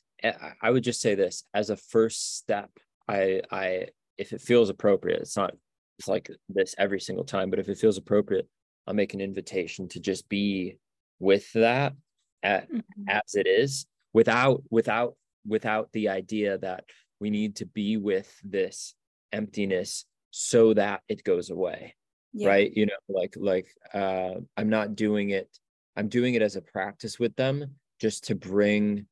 [0.63, 2.71] i would just say this as a first step
[3.09, 5.55] i i if it feels appropriate it's not
[5.99, 8.49] it's like this every single time but if it feels appropriate
[8.87, 10.77] i'll make an invitation to just be
[11.21, 11.95] with that
[12.43, 13.03] at, mm-hmm.
[13.09, 15.15] as it is without without
[15.47, 16.85] without the idea that
[17.21, 18.95] we need to be with this
[19.33, 21.95] emptiness so that it goes away
[22.33, 22.49] yeah.
[22.49, 25.49] right you know like like uh i'm not doing it
[25.97, 29.07] i'm doing it as a practice with them just to bring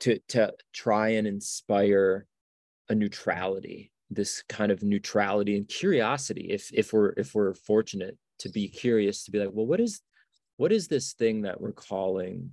[0.00, 2.26] to to try and inspire
[2.88, 6.48] a neutrality this kind of neutrality and curiosity.
[6.50, 10.00] If if we're if we're fortunate to be curious to be like well what is
[10.56, 12.50] what is this thing that we're calling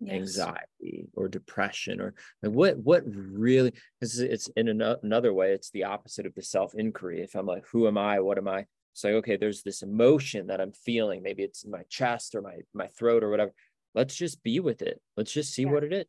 [0.00, 0.14] yes.
[0.14, 5.84] anxiety or depression or like what what really it's, it's in another way it's the
[5.84, 8.20] opposite of the self inquiry if i'm like who am i?
[8.20, 8.64] What am i?
[8.92, 11.22] It's like okay there's this emotion that i'm feeling.
[11.22, 13.52] Maybe it's in my chest or my my throat or whatever
[13.94, 15.70] let's just be with it let's just see yeah.
[15.70, 16.06] what it is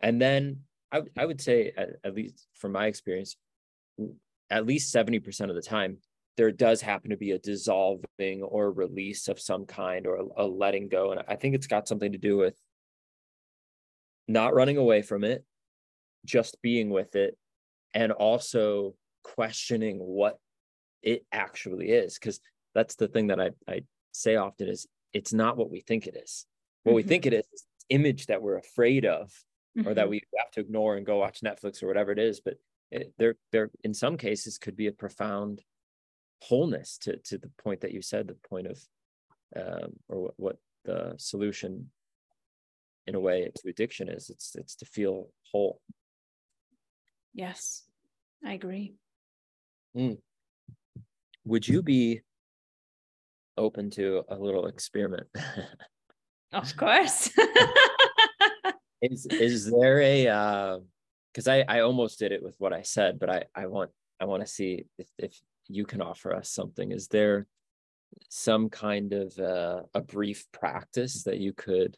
[0.00, 3.36] and then I, I would say at, at least from my experience
[4.50, 5.98] at least 70% of the time
[6.36, 10.46] there does happen to be a dissolving or release of some kind or a, a,
[10.46, 12.56] letting go and i think it's got something to do with
[14.28, 15.44] not running away from it,
[16.24, 17.36] just being with it,
[17.94, 20.38] and also questioning what
[21.02, 22.18] it actually is.
[22.18, 22.40] Because
[22.74, 26.16] that's the thing that I, I say often is it's not what we think it
[26.16, 26.46] is.
[26.82, 26.96] What mm-hmm.
[26.96, 29.32] we think it is, is image that we're afraid of
[29.76, 29.88] mm-hmm.
[29.88, 30.10] or that mm-hmm.
[30.10, 32.40] we have to ignore and go watch Netflix or whatever it is.
[32.40, 32.54] But
[32.90, 35.62] it, there, there, in some cases, could be a profound
[36.42, 38.80] wholeness to to the point that you said, the point of,
[39.56, 41.90] um, or what, what the solution
[43.06, 45.80] in a way to addiction is it's it's to feel whole
[47.34, 47.84] yes
[48.44, 48.94] i agree
[49.96, 50.16] mm.
[51.44, 52.20] would you be
[53.56, 55.26] open to a little experiment
[56.52, 57.30] of course
[59.02, 60.78] is is there a uh
[61.32, 64.26] because I I almost did it with what I said, but I I want I
[64.26, 65.38] want to see if if
[65.68, 66.92] you can offer us something.
[66.92, 67.46] Is there
[68.28, 71.96] some kind of uh, a brief practice that you could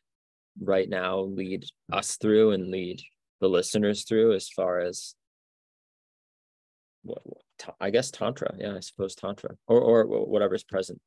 [0.61, 3.03] right now lead us through and lead
[3.41, 5.17] the listeners through as far as
[7.03, 7.43] what, what
[7.81, 11.01] I guess tantra, yeah, I suppose tantra or or whatever's present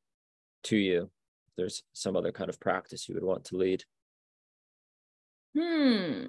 [0.65, 1.09] to you.
[1.57, 3.83] There's some other kind of practice you would want to lead.
[5.57, 6.25] Hmm.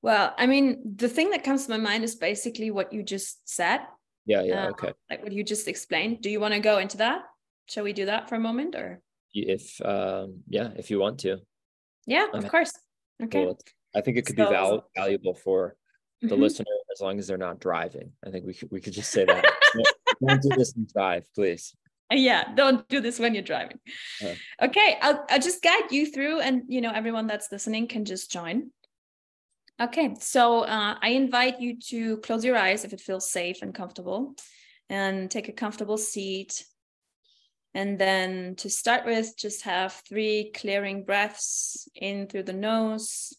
[0.00, 3.48] Well, I mean, the thing that comes to my mind is basically what you just
[3.48, 3.80] said.
[4.26, 4.92] Yeah, yeah, uh, okay.
[5.10, 6.22] Like what you just explained.
[6.22, 7.22] Do you want to go into that?
[7.66, 9.00] Shall we do that for a moment or?
[9.34, 11.38] If um yeah, if you want to.
[12.06, 12.72] Yeah, of course.
[13.22, 13.54] Okay.
[13.94, 15.76] I think it could so, be val- valuable for
[16.20, 16.42] the mm-hmm.
[16.42, 18.12] listener as long as they're not driving.
[18.24, 19.44] I think we could we could just say that.
[20.26, 21.74] don't do this and drive, please.
[22.10, 23.78] Yeah, don't do this when you're driving.
[24.22, 28.04] Uh, okay, I'll I'll just guide you through, and you know everyone that's listening can
[28.04, 28.70] just join.
[29.80, 33.74] Okay, so uh, I invite you to close your eyes if it feels safe and
[33.74, 34.34] comfortable,
[34.88, 36.64] and take a comfortable seat.
[37.74, 43.32] And then to start with, just have three clearing breaths in through the nose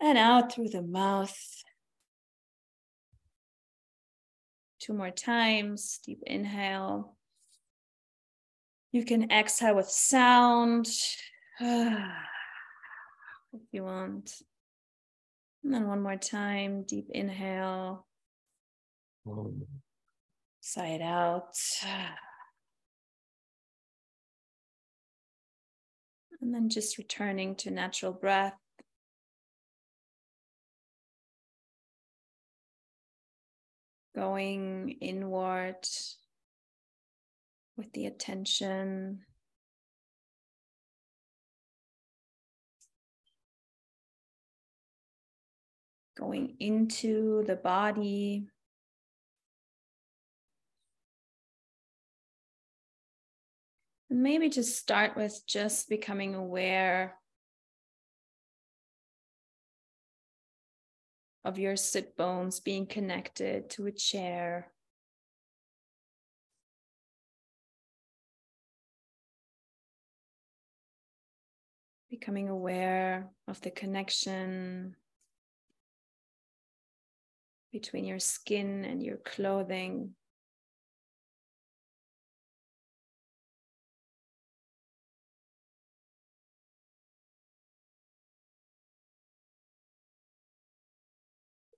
[0.00, 1.36] and out through the mouth.
[4.84, 7.16] Two more times, deep inhale.
[8.92, 10.86] You can exhale with sound
[11.58, 12.02] if
[13.72, 14.30] you want.
[15.62, 18.06] And then one more time, deep inhale.
[20.60, 21.56] Sigh it out.
[26.42, 28.52] And then just returning to natural breath.
[34.14, 35.86] Going inward
[37.76, 39.24] with the attention.
[46.16, 48.46] going into the body.
[54.10, 57.16] Maybe just start with just becoming aware
[61.44, 64.70] of your sit bones being connected to a chair.
[72.10, 74.96] Becoming aware of the connection
[77.72, 80.14] between your skin and your clothing.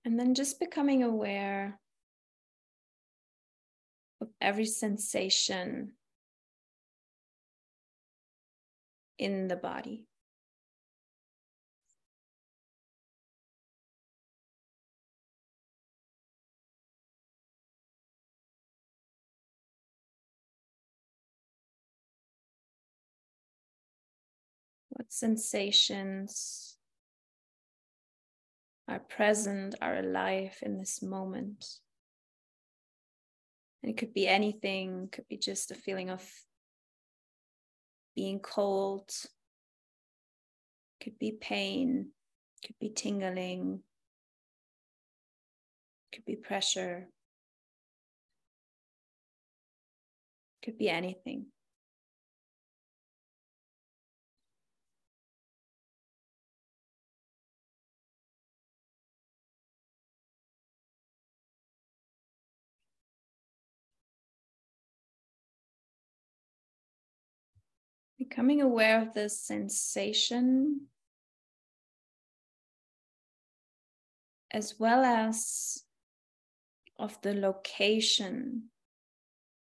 [0.07, 1.81] And then just becoming aware
[4.21, 5.95] of every sensation
[9.19, 10.07] in the body.
[24.87, 26.76] What sensations
[28.87, 31.65] are present, are alive in this moment?
[33.83, 36.27] And it could be anything, could be just a feeling of
[38.15, 39.11] being cold,
[41.01, 42.09] could be pain,
[42.65, 43.81] could be tingling,
[46.11, 47.07] could be pressure,
[50.63, 51.45] could be anything.
[68.27, 70.87] Becoming aware of the sensation
[74.51, 75.83] as well as
[76.97, 78.63] of the location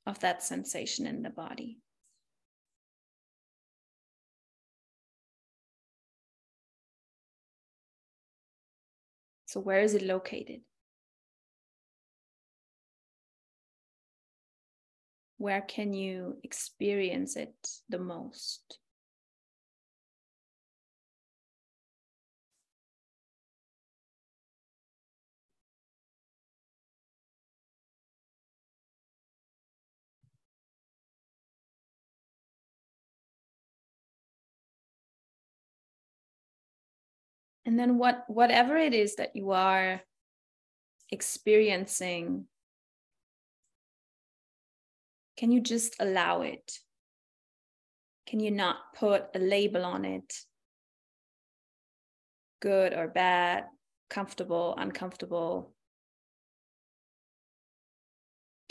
[0.06, 1.80] of that sensation in the body.
[9.46, 10.67] So, where is it located?
[15.38, 17.54] where can you experience it
[17.90, 18.80] the most?
[37.66, 40.02] And then what whatever it is that you are
[41.12, 42.46] experiencing
[45.38, 46.80] can you just allow it?
[48.28, 50.34] Can you not put a label on it?
[52.60, 53.66] Good or bad,
[54.10, 55.74] comfortable, uncomfortable?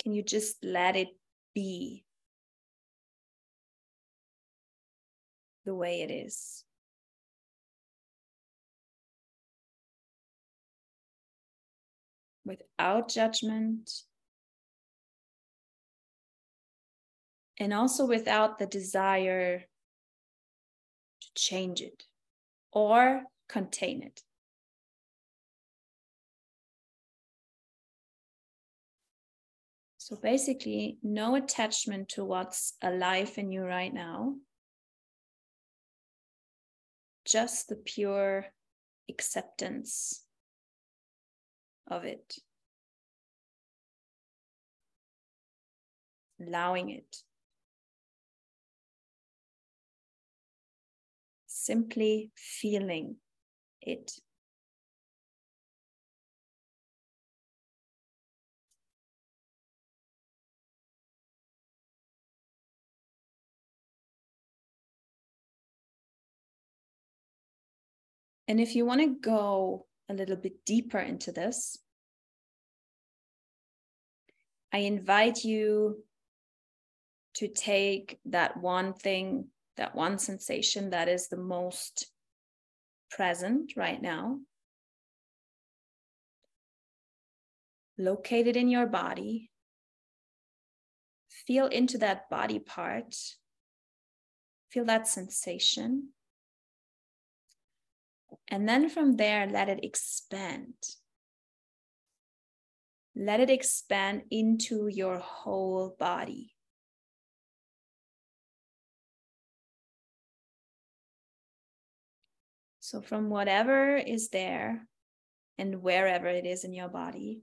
[0.03, 1.09] Can you just let it
[1.55, 2.05] be
[5.65, 6.65] the way it is?
[12.47, 13.91] without judgment,
[17.59, 19.61] and also without the desire
[21.21, 22.05] to change it
[22.73, 24.23] or contain it.
[29.99, 34.37] So basically, no attachment to what's alive in you right now,
[37.25, 38.47] just the pure
[39.09, 40.23] acceptance
[41.89, 42.37] of it.
[46.41, 47.23] Allowing it.
[51.67, 53.17] Simply feeling
[53.83, 54.13] it.
[68.47, 71.79] And if you want to go a little bit deeper into this,
[74.73, 76.05] I invite you
[77.35, 79.47] to take that one thing,
[79.77, 82.07] that one sensation that is the most
[83.11, 84.39] present right now,
[87.99, 89.51] located in your body.
[91.47, 93.15] Feel into that body part.
[94.71, 96.09] Feel that sensation.
[98.49, 100.75] And then from there, let it expand.
[103.15, 106.56] Let it expand into your whole body.
[112.87, 114.87] So, from whatever is there
[115.59, 117.41] and wherever it is in your body,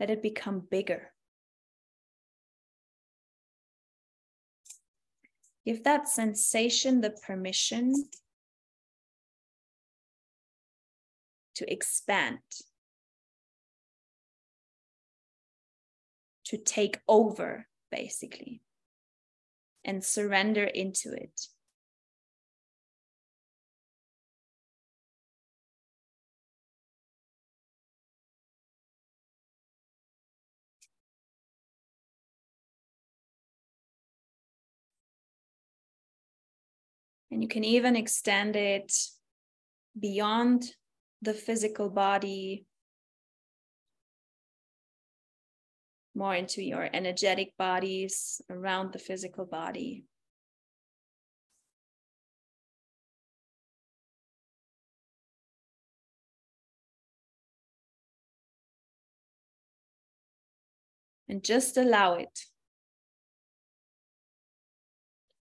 [0.00, 1.12] let it become bigger.
[5.66, 7.92] Give that sensation the permission
[11.56, 12.38] to expand,
[16.46, 18.62] to take over, basically,
[19.84, 21.49] and surrender into it.
[37.30, 38.92] And you can even extend it
[39.98, 40.72] beyond
[41.22, 42.66] the physical body
[46.14, 50.04] more into your energetic bodies around the physical body.
[61.28, 62.49] And just allow it.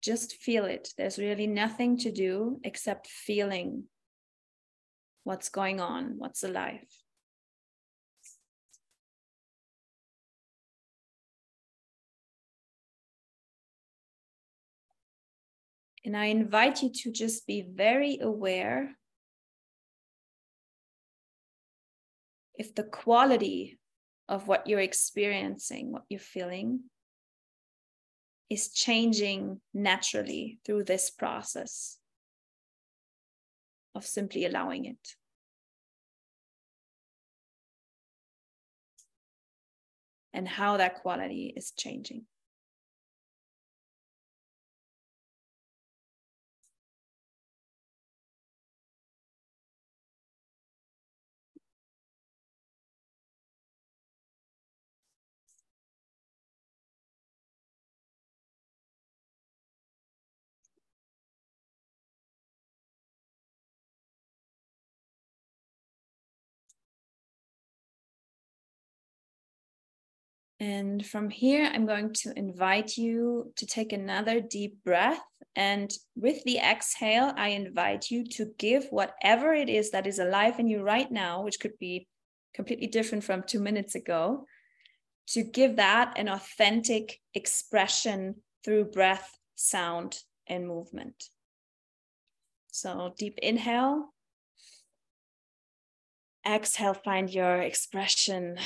[0.08, 0.93] Just feel it.
[0.97, 3.84] There's really nothing to do except feeling
[5.26, 6.88] what's going on, what's alive.
[16.05, 18.95] And I invite you to just be very aware
[22.55, 23.78] if the quality
[24.30, 26.84] of what you're experiencing, what you're feeling,
[28.49, 31.97] is changing naturally through this process
[33.93, 35.15] of simply allowing it.
[40.33, 42.25] And how that quality is changing.
[70.60, 75.22] And from here, I'm going to invite you to take another deep breath.
[75.55, 80.60] And with the exhale, I invite you to give whatever it is that is alive
[80.60, 82.08] in you right now, which could be
[82.55, 84.45] completely different from two minutes ago,
[85.28, 91.26] to give that an authentic expression through breath, sound, and movement.
[92.72, 94.14] So, deep inhale.
[96.47, 98.58] exhale, find your expression.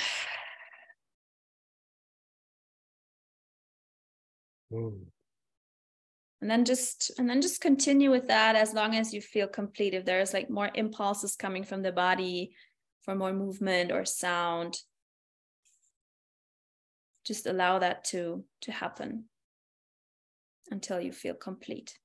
[4.71, 5.05] Mm.
[6.41, 9.93] And then just and then just continue with that as long as you feel complete.
[9.93, 12.55] If there's like more impulses coming from the body
[13.03, 14.77] for more movement or sound,
[17.25, 19.25] just allow that to to happen
[20.71, 21.99] until you feel complete.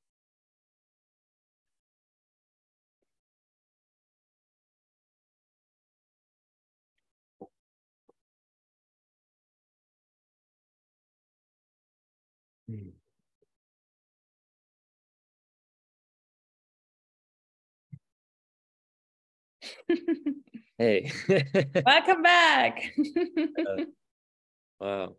[20.78, 21.10] Hey.
[21.86, 22.92] Welcome back.
[22.98, 23.84] uh,
[24.80, 25.16] wow.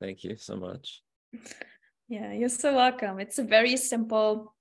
[0.00, 1.02] Thank you so much.
[2.08, 3.18] Yeah, you're so welcome.
[3.20, 4.54] It's a very simple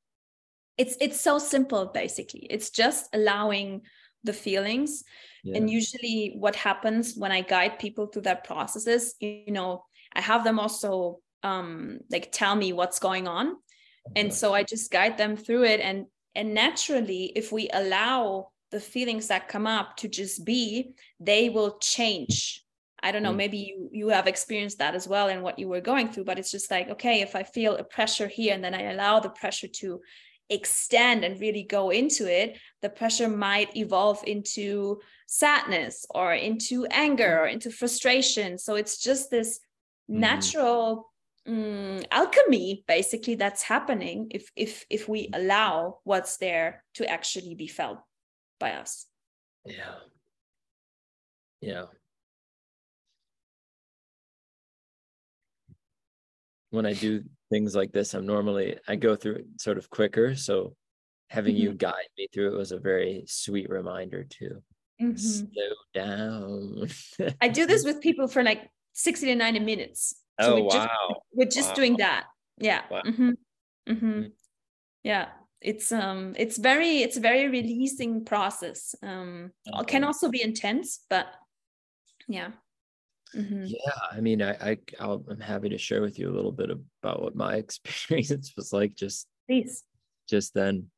[0.77, 2.47] it's it's so simple basically.
[2.49, 3.81] It's just allowing
[4.23, 5.03] the feelings.
[5.43, 5.57] Yeah.
[5.57, 9.83] And usually what happens when I guide people through that processes, you know,
[10.15, 14.21] I have them also um like tell me what's going on okay.
[14.21, 18.79] and so i just guide them through it and and naturally if we allow the
[18.79, 22.65] feelings that come up to just be they will change
[23.03, 23.43] i don't know mm.
[23.43, 26.39] maybe you you have experienced that as well in what you were going through but
[26.39, 29.29] it's just like okay if i feel a pressure here and then i allow the
[29.29, 30.01] pressure to
[30.49, 37.39] extend and really go into it the pressure might evolve into sadness or into anger
[37.41, 39.59] or into frustration so it's just this
[40.09, 40.15] mm.
[40.15, 41.11] natural
[41.47, 47.67] um, alchemy basically that's happening if if if we allow what's there to actually be
[47.67, 47.99] felt
[48.63, 49.07] by us
[49.65, 49.95] yeah
[51.59, 51.85] yeah
[56.69, 60.33] when i do things like this i'm normally i go through it sort of quicker
[60.35, 60.73] so
[61.29, 61.63] having mm-hmm.
[61.63, 64.61] you guide me through it was a very sweet reminder to
[65.01, 65.15] mm-hmm.
[65.15, 66.87] slow down
[67.41, 70.69] i do this with people for like 60 to 90 minutes so oh we're wow!
[70.69, 70.89] Just,
[71.33, 71.75] we're just wow.
[71.75, 72.25] doing that.
[72.57, 72.81] Yeah.
[72.89, 73.01] Wow.
[73.05, 73.29] Mm-hmm.
[73.29, 73.91] Mm-hmm.
[73.91, 74.21] Mm-hmm.
[75.03, 75.27] Yeah.
[75.63, 78.95] It's um it's very it's a very releasing process.
[79.01, 79.85] Um okay.
[79.85, 81.27] can also be intense, but
[82.27, 82.51] yeah.
[83.35, 83.65] Mm-hmm.
[83.65, 86.69] Yeah, I mean, I, I I'll, I'm happy to share with you a little bit
[86.69, 88.95] about what my experience was like.
[88.95, 89.83] Just please,
[90.29, 90.89] just then.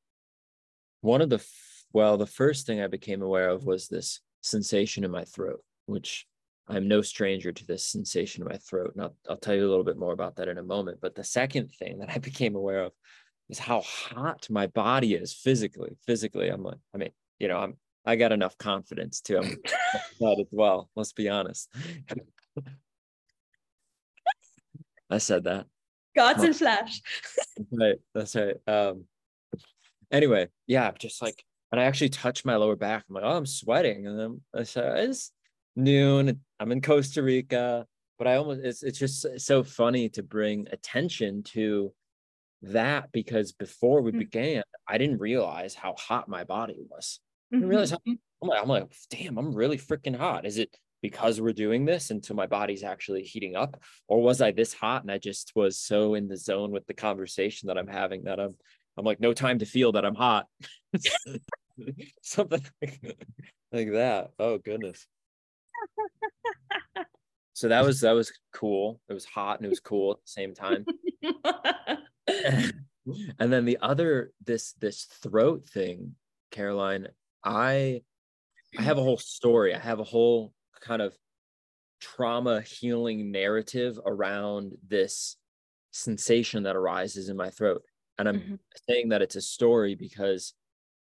[1.02, 1.46] One of the
[1.94, 6.26] well, the first thing I became aware of was this sensation in my throat, which
[6.68, 8.92] I'm no stranger to this sensation in my throat.
[8.96, 10.98] And I'll, I'll tell you a little bit more about that in a moment.
[11.02, 12.92] But the second thing that I became aware of
[13.50, 15.98] is how hot my body is physically.
[16.06, 19.56] Physically, I'm like, I mean, you know, I'm I got enough confidence to um,
[20.20, 20.90] that as well.
[20.96, 21.74] Let's be honest.
[25.10, 25.66] I said that.
[26.16, 27.02] Gods in flesh.
[27.72, 27.98] right.
[28.14, 28.58] That's right.
[28.68, 29.06] Um
[30.12, 33.06] anyway, yeah, just like and I actually touched my lower back.
[33.10, 34.08] I'm like, oh, I'm sweating.
[34.08, 35.32] And then I said, it's
[35.76, 36.40] noon.
[36.60, 37.86] I'm in Costa Rica,
[38.18, 41.92] but I almost it's it's just so funny to bring attention to
[42.72, 44.20] that because before we mm-hmm.
[44.20, 47.20] began, I didn't realize how hot my body was.
[47.52, 48.14] I didn't realize how, mm-hmm.
[48.42, 50.46] I'm like, I'm like, damn, I'm really freaking hot.
[50.46, 53.82] Is it because we're doing this until my body's actually heating up?
[54.08, 56.94] Or was I this hot and I just was so in the zone with the
[56.94, 58.56] conversation that I'm having that I'm
[58.98, 60.46] I'm like, no time to feel that I'm hot.
[62.22, 63.02] Something like,
[63.72, 64.32] like that.
[64.40, 65.06] Oh goodness
[67.54, 69.00] so that was that was cool.
[69.10, 70.86] It was hot and it was cool at the same time.
[72.28, 76.16] and then the other this this throat thing,
[76.52, 77.08] Caroline,
[77.44, 78.02] I
[78.78, 79.74] I have a whole story.
[79.74, 81.16] I have a whole kind of
[82.02, 85.38] trauma healing narrative around this
[85.92, 87.84] sensation that arises in my throat.
[88.18, 88.56] And I'm mm-hmm.
[88.90, 90.54] saying that it's a story because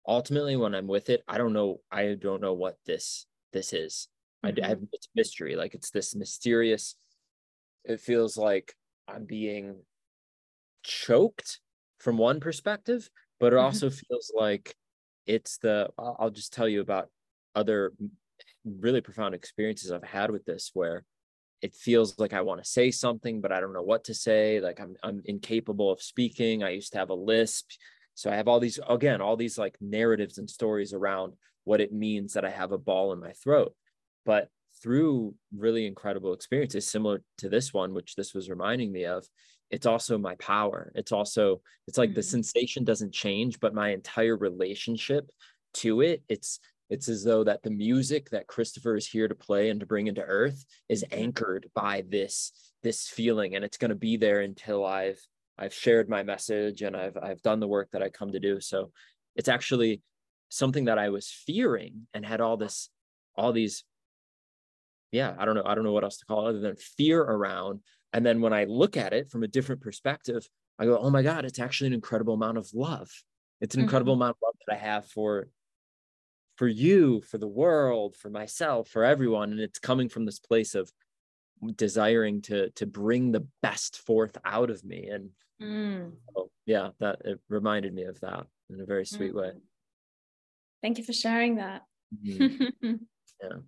[0.07, 4.09] ultimately when I'm with it, I don't know I don't know what this this is.
[4.45, 4.64] Mm-hmm.
[4.64, 5.57] I, have it's mystery.
[5.57, 6.97] Like it's this mysterious.
[7.85, 8.75] It feels like
[9.09, 9.77] I'm being
[10.83, 11.61] choked
[11.99, 13.09] from one perspective,
[13.39, 13.64] but it mm-hmm.
[13.64, 14.74] also feels like
[15.26, 15.89] it's the.
[15.99, 17.09] I'll just tell you about
[17.55, 17.93] other
[18.64, 21.05] really profound experiences I've had with this, where
[21.62, 24.61] it feels like I want to say something, but I don't know what to say.
[24.61, 26.62] Like I'm I'm incapable of speaking.
[26.62, 27.70] I used to have a lisp.
[28.14, 31.93] So I have all these again, all these like narratives and stories around what it
[31.93, 33.74] means that I have a ball in my throat.
[34.24, 34.49] But
[34.83, 39.26] through really incredible experiences similar to this one, which this was reminding me of,
[39.71, 40.93] it's also my power.
[40.95, 42.16] It's also, it's like mm-hmm.
[42.16, 45.31] the sensation doesn't change, but my entire relationship
[45.75, 49.71] to it, it's it's as though that the music that Christopher is here to play
[49.71, 51.21] and to bring into earth is mm-hmm.
[51.23, 52.53] anchored by this
[52.83, 55.21] this feeling and it's going to be there until I've
[55.57, 58.61] I've shared my message and I've I've done the work that I come to do.
[58.61, 58.91] So
[59.37, 60.03] it's actually
[60.49, 62.91] something that I was fearing and had all this
[63.37, 63.85] all these
[65.12, 67.21] yeah i don't know i don't know what else to call it other than fear
[67.21, 67.81] around
[68.13, 70.49] and then when i look at it from a different perspective
[70.79, 73.11] i go oh my god it's actually an incredible amount of love
[73.61, 73.85] it's an mm-hmm.
[73.85, 75.49] incredible amount of love that i have for
[76.57, 80.75] for you for the world for myself for everyone and it's coming from this place
[80.75, 80.91] of
[81.77, 85.31] desiring to to bring the best forth out of me and
[85.61, 86.11] mm.
[86.35, 89.41] so, yeah that it reminded me of that in a very sweet mm.
[89.41, 89.53] way
[90.83, 91.83] thank you for sharing that
[92.25, 92.65] mm-hmm.
[93.43, 93.59] yeah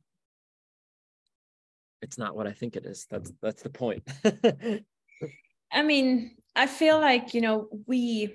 [2.02, 3.06] it's not what i think it is.
[3.10, 4.02] That's that's the point.
[5.72, 8.34] I mean i feel like you know we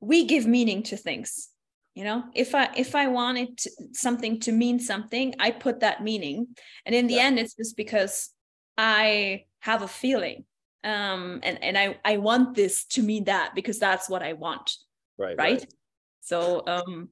[0.00, 1.48] we give meaning to things
[1.94, 2.24] you know?
[2.34, 6.48] If i if i wanted to, something to mean something i put that meaning.
[6.86, 7.24] And in the yeah.
[7.24, 8.30] end it's just because
[8.78, 10.44] i have a feeling
[10.84, 14.76] um and and i i want this to mean that because that's what i want
[15.18, 15.74] right right, right.
[16.20, 17.10] so um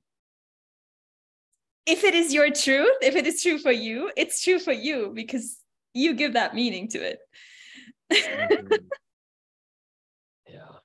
[1.86, 5.12] if it is your truth if it is true for you it's true for you
[5.14, 5.58] because
[5.94, 7.18] you give that meaning to it
[8.12, 8.66] mm-hmm.
[10.48, 10.78] yeah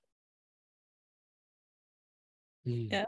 [2.67, 2.91] mm.
[2.91, 3.05] yeah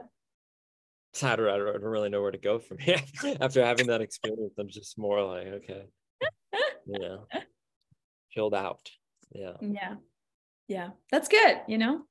[1.24, 3.02] I don't, I don't really know where to go from here
[3.42, 4.54] after having that experience.
[4.58, 5.86] I'm just more like, okay,
[6.86, 7.26] you know,
[8.32, 8.90] chilled out.
[9.32, 9.54] Yeah.
[9.62, 9.96] Yeah.
[10.68, 10.90] Yeah.
[11.12, 11.62] That's good.
[11.68, 12.02] You know,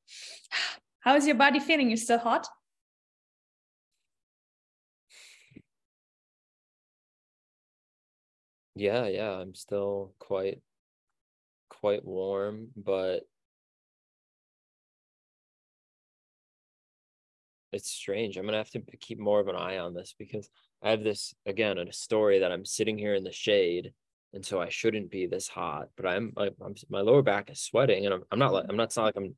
[1.01, 1.89] how is your body feeling?
[1.89, 2.49] You're still hot?
[8.77, 9.07] Yeah.
[9.07, 9.33] Yeah.
[9.33, 10.61] I'm still quite,
[11.69, 13.23] quite warm, but
[17.73, 18.37] it's strange.
[18.37, 20.49] I'm gonna have to keep more of an eye on this because
[20.83, 23.93] I have this again a story that I'm sitting here in the shade,
[24.33, 25.89] and so I shouldn't be this hot.
[25.97, 28.85] But I'm, I'm my lower back is sweating, and I'm, I'm not like I'm not,
[28.85, 29.37] it's not like I'm.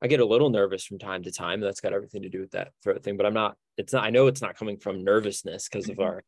[0.00, 1.60] I get a little nervous from time to time.
[1.60, 3.16] That's got everything to do with that throat thing.
[3.16, 3.56] But I'm not.
[3.76, 4.04] It's not.
[4.04, 6.02] I know it's not coming from nervousness because of mm-hmm.
[6.02, 6.22] our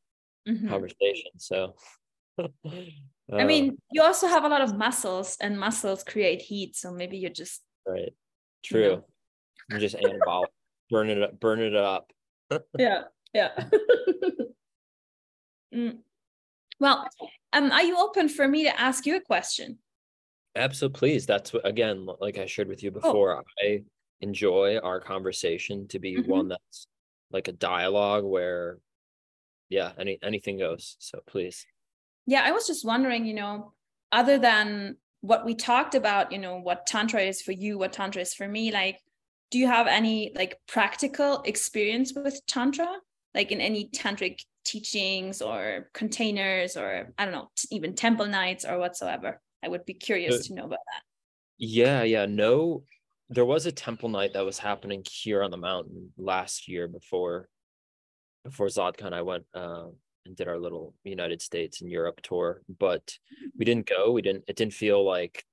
[0.48, 0.68] mm-hmm.
[0.68, 1.30] conversation.
[1.38, 1.74] So.
[3.32, 6.76] I mean, uh, you also have a lot of muscles, and muscles create heat.
[6.76, 8.12] So maybe you're just right.
[8.64, 8.82] True.
[8.82, 9.04] You know.
[9.72, 10.48] I'm just anabolic
[10.90, 12.10] burn it up burn it up
[12.78, 13.50] yeah yeah
[15.74, 15.96] mm.
[16.80, 17.08] well
[17.52, 19.78] um are you open for me to ask you a question
[20.56, 23.42] absolutely please that's what again like i shared with you before oh.
[23.64, 23.80] i
[24.20, 26.30] enjoy our conversation to be mm-hmm.
[26.30, 26.86] one that's
[27.30, 28.78] like a dialogue where
[29.68, 31.64] yeah any anything goes so please
[32.26, 33.72] yeah i was just wondering you know
[34.12, 38.22] other than what we talked about you know what tantra is for you what tantra
[38.22, 38.98] is for me like
[39.50, 42.88] do you have any like practical experience with tantra?
[43.34, 48.78] Like in any tantric teachings or containers or i don't know even temple nights or
[48.78, 49.40] whatsoever?
[49.62, 51.02] I would be curious uh, to know about that.
[51.58, 52.84] yeah yeah no
[53.28, 57.48] there was a temple night that was happening here on the mountain last year before
[58.44, 58.68] before
[59.02, 59.86] and I went uh,
[60.26, 63.16] and did our little United States and Europe tour, but
[63.58, 64.12] we didn't go.
[64.12, 64.44] We didn't.
[64.48, 65.44] It didn't feel like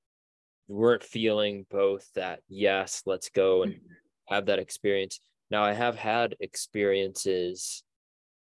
[0.68, 3.94] we weren't feeling both that yes let's go and mm-hmm.
[4.26, 7.84] have that experience now i have had experiences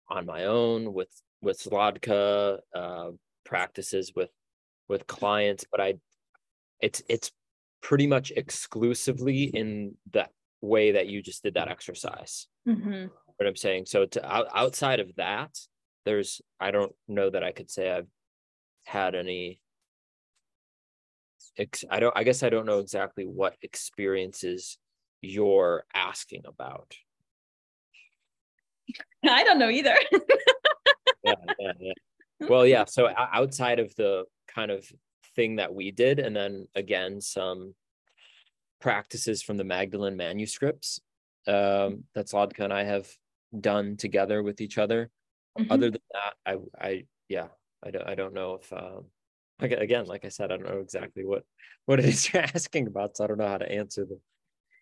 [0.09, 1.11] on my own with
[1.41, 3.11] with Zladka, uh,
[3.45, 4.31] practices with
[4.89, 5.95] with clients but i
[6.81, 7.33] it's it's
[7.83, 10.29] pretty much exclusively in the
[10.61, 13.07] way that you just did that exercise mm-hmm.
[13.37, 15.51] what i'm saying so to outside of that
[16.05, 18.09] there's i don't know that i could say i've
[18.85, 19.61] had any
[21.91, 24.79] I don't I guess I don't know exactly what experiences
[25.21, 26.95] you're asking about.
[29.25, 29.95] I don't know either.
[31.25, 31.93] yeah, yeah, yeah.
[32.49, 32.85] Well, yeah.
[32.87, 34.91] So outside of the kind of
[35.37, 37.75] thing that we did, and then again some
[38.81, 41.01] practices from the Magdalene manuscripts
[41.47, 43.09] um, that Zladka and I have
[43.59, 45.11] done together with each other.
[45.59, 45.73] Mm-hmm.
[45.73, 47.49] Other than that, I, I, yeah,
[47.85, 49.05] I don't, I don't know if um,
[49.61, 51.45] again, like I said, I don't know exactly what
[51.87, 54.19] what it is you're asking about, so I don't know how to answer the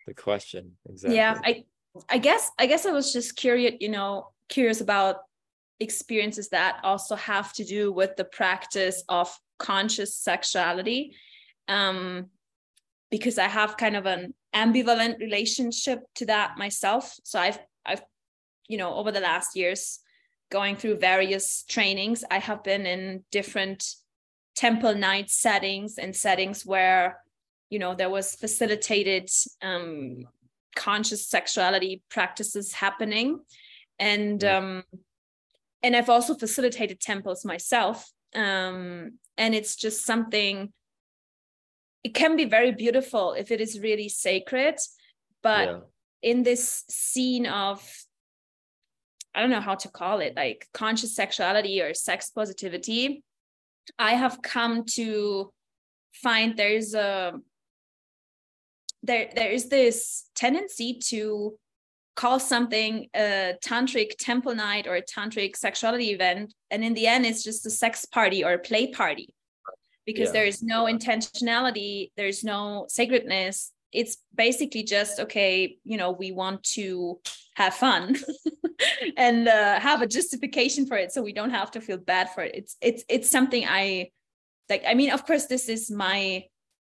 [0.07, 1.17] the question exactly.
[1.17, 1.65] Yeah, I
[2.09, 5.17] I guess I guess I was just curious, you know, curious about
[5.81, 11.15] experiences that also have to do with the practice of conscious sexuality.
[11.69, 12.27] Um,
[13.11, 17.17] because I have kind of an ambivalent relationship to that myself.
[17.25, 18.03] So I've I've
[18.69, 20.01] you know over the last years
[20.51, 23.85] going through various trainings, I have been in different
[24.57, 27.19] temple night settings and settings where
[27.71, 29.31] you know there was facilitated
[29.63, 30.27] um,
[30.75, 33.41] conscious sexuality practices happening.
[33.99, 34.85] And um,
[35.83, 38.11] and i've also facilitated temples myself.
[38.35, 40.73] Um, and it's just something
[42.05, 44.77] it can be very beautiful if it is really sacred
[45.43, 45.79] but yeah.
[46.23, 47.83] in this scene of
[49.35, 53.23] I don't know how to call it, like conscious sexuality or sex positivity,
[53.99, 55.53] I have come to
[56.13, 57.35] find there's a
[59.03, 61.57] there there is this tendency to
[62.17, 67.25] call something a tantric temple night or a tantric sexuality event and in the end
[67.25, 69.33] it's just a sex party or a play party
[70.05, 70.33] because yeah.
[70.33, 76.63] there is no intentionality there's no sacredness it's basically just okay you know we want
[76.63, 77.21] to
[77.55, 78.17] have fun
[79.17, 82.43] and uh, have a justification for it so we don't have to feel bad for
[82.43, 82.55] it.
[82.55, 84.11] It's it's it's something i
[84.69, 86.45] like i mean of course this is my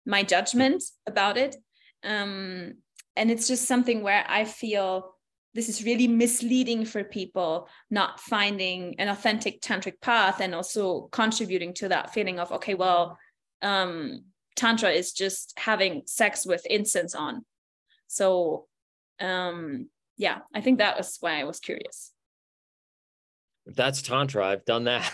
[0.06, 1.56] my judgment about it
[2.04, 2.74] um
[3.16, 5.14] and it's just something where i feel
[5.54, 11.74] this is really misleading for people not finding an authentic tantric path and also contributing
[11.74, 13.18] to that feeling of okay well
[13.62, 14.24] um
[14.56, 17.44] tantra is just having sex with incense on.
[18.06, 18.66] So
[19.20, 22.12] um yeah i think that was why i was curious.
[23.66, 25.10] That's tantra i've done that.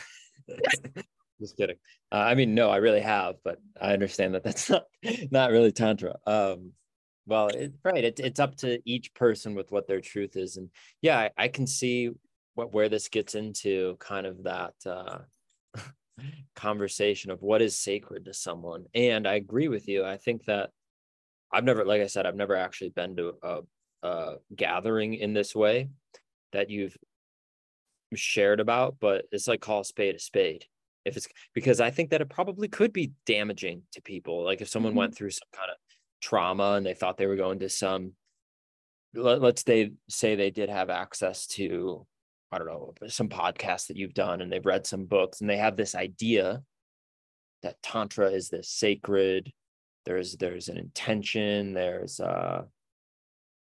[1.41, 1.77] Just kidding.
[2.13, 4.85] Uh, i mean no i really have but i understand that that's not
[5.31, 6.17] not really tantra.
[6.27, 6.73] Um
[7.27, 10.57] well it, right it, it's up to each person with what their truth is.
[10.57, 10.71] And
[11.03, 12.11] yeah i, I can see
[12.55, 15.19] what where this gets into kind of that uh
[16.55, 20.71] conversation of what is sacred to someone and i agree with you i think that
[21.53, 23.61] i've never like i said i've never actually been to a,
[24.03, 25.89] a gathering in this way
[26.53, 26.97] that you've
[28.15, 30.65] shared about but it's like call a spade a spade
[31.05, 34.69] if it's because i think that it probably could be damaging to people like if
[34.69, 34.99] someone mm-hmm.
[34.99, 35.77] went through some kind of
[36.21, 38.13] trauma and they thought they were going to some
[39.15, 42.07] let, us they say they did have access to
[42.53, 45.57] i don't know some podcasts that you've done and they've read some books and they
[45.57, 46.63] have this idea
[47.63, 49.53] that tantra is this sacred
[50.07, 52.63] there's there's an intention there's uh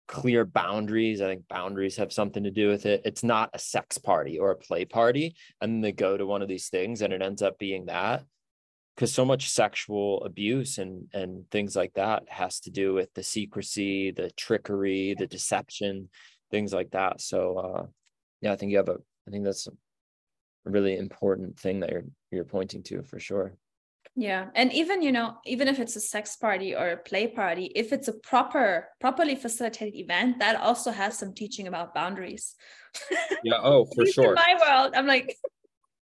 [0.07, 3.01] clear boundaries i think boundaries have something to do with it.
[3.05, 6.41] It's not a sex party or a play party and then they go to one
[6.41, 8.25] of these things and it ends up being that
[8.95, 13.23] because so much sexual abuse and and things like that has to do with the
[13.23, 16.09] secrecy the trickery the deception
[16.51, 17.21] things like that.
[17.21, 17.85] So uh
[18.41, 19.71] yeah i think you have a i think that's a
[20.69, 23.55] really important thing that you're you're pointing to for sure.
[24.15, 27.71] Yeah and even you know even if it's a sex party or a play party
[27.75, 32.55] if it's a proper properly facilitated event that also has some teaching about boundaries.
[33.43, 35.37] Yeah oh for sure in my world i'm like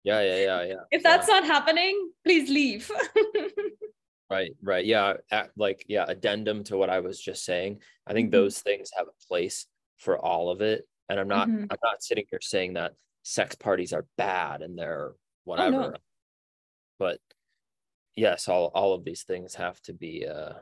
[0.05, 1.41] yeah yeah yeah yeah if that's yeah.
[1.41, 2.91] not happening please leave.
[4.29, 5.15] Right right yeah
[5.57, 7.81] like yeah addendum to what i was just saying.
[8.09, 8.43] I think mm-hmm.
[8.43, 9.67] those things have a place
[9.99, 11.65] for all of it and i'm not mm-hmm.
[11.71, 12.93] i'm not sitting here saying that
[13.23, 15.13] sex parties are bad and they're
[15.45, 15.97] whatever oh, no.
[16.99, 17.19] but
[18.15, 20.53] yes all all of these things have to be uh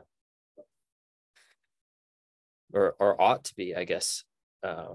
[2.73, 4.23] or or ought to be i guess
[4.63, 4.93] uh,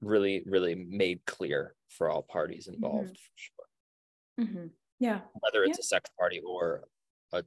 [0.00, 3.14] really really made clear for all parties involved mm-hmm.
[3.14, 4.66] for sure mm-hmm.
[4.98, 5.82] yeah whether it's yeah.
[5.82, 6.84] a sex party or
[7.32, 7.42] a, a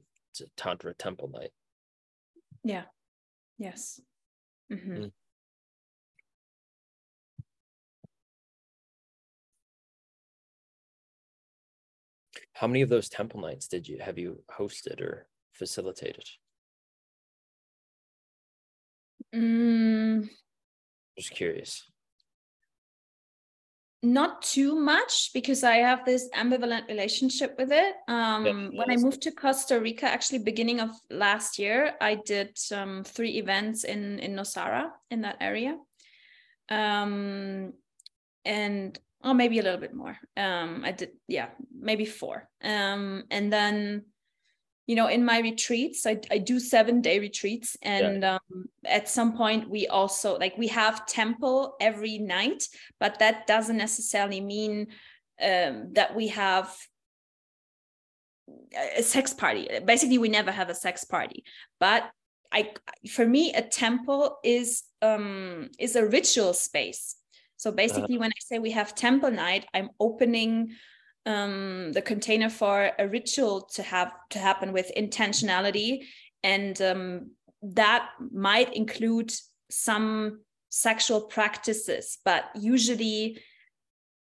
[0.56, 1.50] tantra temple night
[2.64, 2.84] yeah
[3.58, 4.00] yes
[4.72, 5.06] mm-hmm.
[12.52, 16.28] How many of those temple nights did you have you hosted or facilitated
[19.34, 20.28] mm.
[21.16, 21.90] just curious
[24.02, 27.94] not too much because I have this ambivalent relationship with it.
[28.08, 32.58] Um, yeah, when I moved to Costa Rica, actually beginning of last year, I did
[32.74, 35.76] um, three events in in Nosara in that area,
[36.68, 37.74] um,
[38.44, 40.16] and oh maybe a little bit more.
[40.36, 41.48] Um, I did yeah
[41.78, 44.04] maybe four, um, and then
[44.86, 48.34] you know in my retreats i, I do seven day retreats and yeah.
[48.34, 52.64] um, at some point we also like we have temple every night
[52.98, 54.88] but that doesn't necessarily mean
[55.40, 56.74] um, that we have
[58.96, 61.44] a sex party basically we never have a sex party
[61.78, 62.10] but
[62.52, 62.70] i
[63.08, 67.16] for me a temple is um is a ritual space
[67.62, 67.76] so uh-huh.
[67.84, 70.52] basically uh, when i say we have temple night i'm opening
[71.26, 76.06] um, the container for a ritual to have to happen with intentionality.
[76.42, 77.30] And um,
[77.62, 79.32] that might include
[79.70, 80.40] some
[80.74, 83.38] sexual practices but usually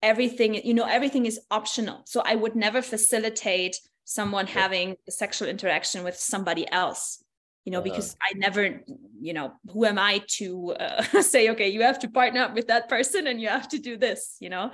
[0.03, 2.03] everything you know everything is optional.
[2.07, 7.23] So i would never facilitate someone having a sexual interaction with somebody else
[7.65, 7.85] you know uh-huh.
[7.85, 8.83] because i never
[9.21, 12.69] you know who am i to uh, say okay you have to partner up with
[12.69, 14.71] that person and you have to do this you know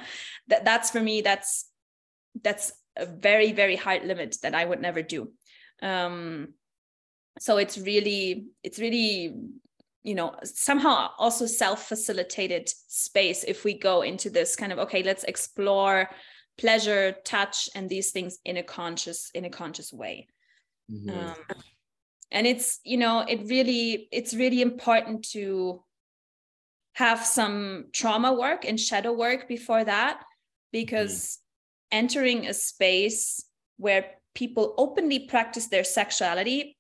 [0.48, 1.70] that that's for me that's
[2.42, 5.30] that's a very very hard limit that i would never do
[5.82, 6.48] um
[7.38, 9.34] so it's really it's really
[10.02, 15.24] you know somehow also self-facilitated space if we go into this kind of okay let's
[15.24, 16.08] explore
[16.56, 20.28] pleasure touch and these things in a conscious in a conscious way
[20.90, 21.10] mm-hmm.
[21.10, 21.34] um,
[22.30, 25.82] and it's you know it really it's really important to
[26.94, 30.22] have some trauma work and shadow work before that
[30.72, 31.38] because
[31.92, 31.98] mm-hmm.
[31.98, 33.44] entering a space
[33.76, 36.76] where people openly practice their sexuality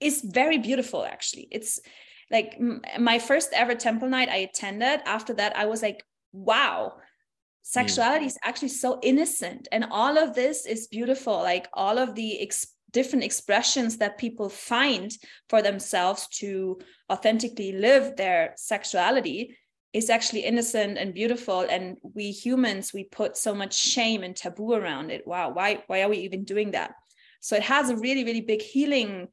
[0.00, 1.80] is very beautiful actually it's
[2.30, 2.58] like
[2.98, 6.92] my first ever temple night i attended after that i was like wow
[7.62, 8.28] sexuality mm.
[8.28, 12.74] is actually so innocent and all of this is beautiful like all of the ex-
[12.92, 15.12] different expressions that people find
[15.48, 16.78] for themselves to
[17.10, 19.56] authentically live their sexuality
[19.92, 21.60] is actually innocent and beautiful.
[21.60, 25.26] And we humans we put so much shame and taboo around it.
[25.26, 26.94] Wow why why are we even doing that?
[27.40, 29.28] So it has a really really big healing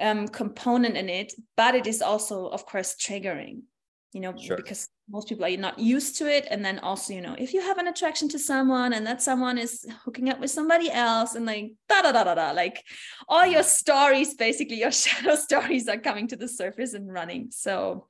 [0.00, 3.64] um, component in it but it is also of course triggering
[4.12, 4.56] you know sure.
[4.56, 6.46] because most people are not used to it.
[6.50, 9.58] And then also you know if you have an attraction to someone and that someone
[9.58, 12.82] is hooking up with somebody else and like da da da da da like
[13.28, 13.76] all your mm.
[13.80, 17.48] stories basically your shadow stories are coming to the surface and running.
[17.50, 18.06] So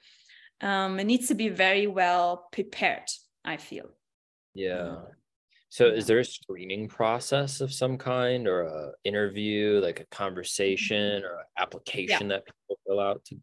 [0.61, 3.09] um, it needs to be very well prepared
[3.45, 3.87] i feel.
[4.55, 4.97] Yeah.
[4.97, 5.07] Mm.
[5.71, 10.25] So is there a screening process of some kind or a interview like a mm-hmm.
[10.25, 12.37] conversation or application yeah.
[12.37, 13.37] that people fill out to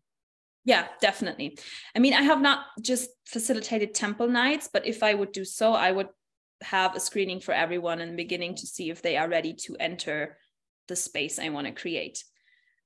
[0.68, 1.58] yeah, definitely.
[1.96, 5.72] I mean, I have not just facilitated temple nights, but if I would do so,
[5.72, 6.10] I would
[6.62, 9.78] have a screening for everyone in the beginning to see if they are ready to
[9.80, 10.38] enter
[10.90, 12.22] the space I want to create.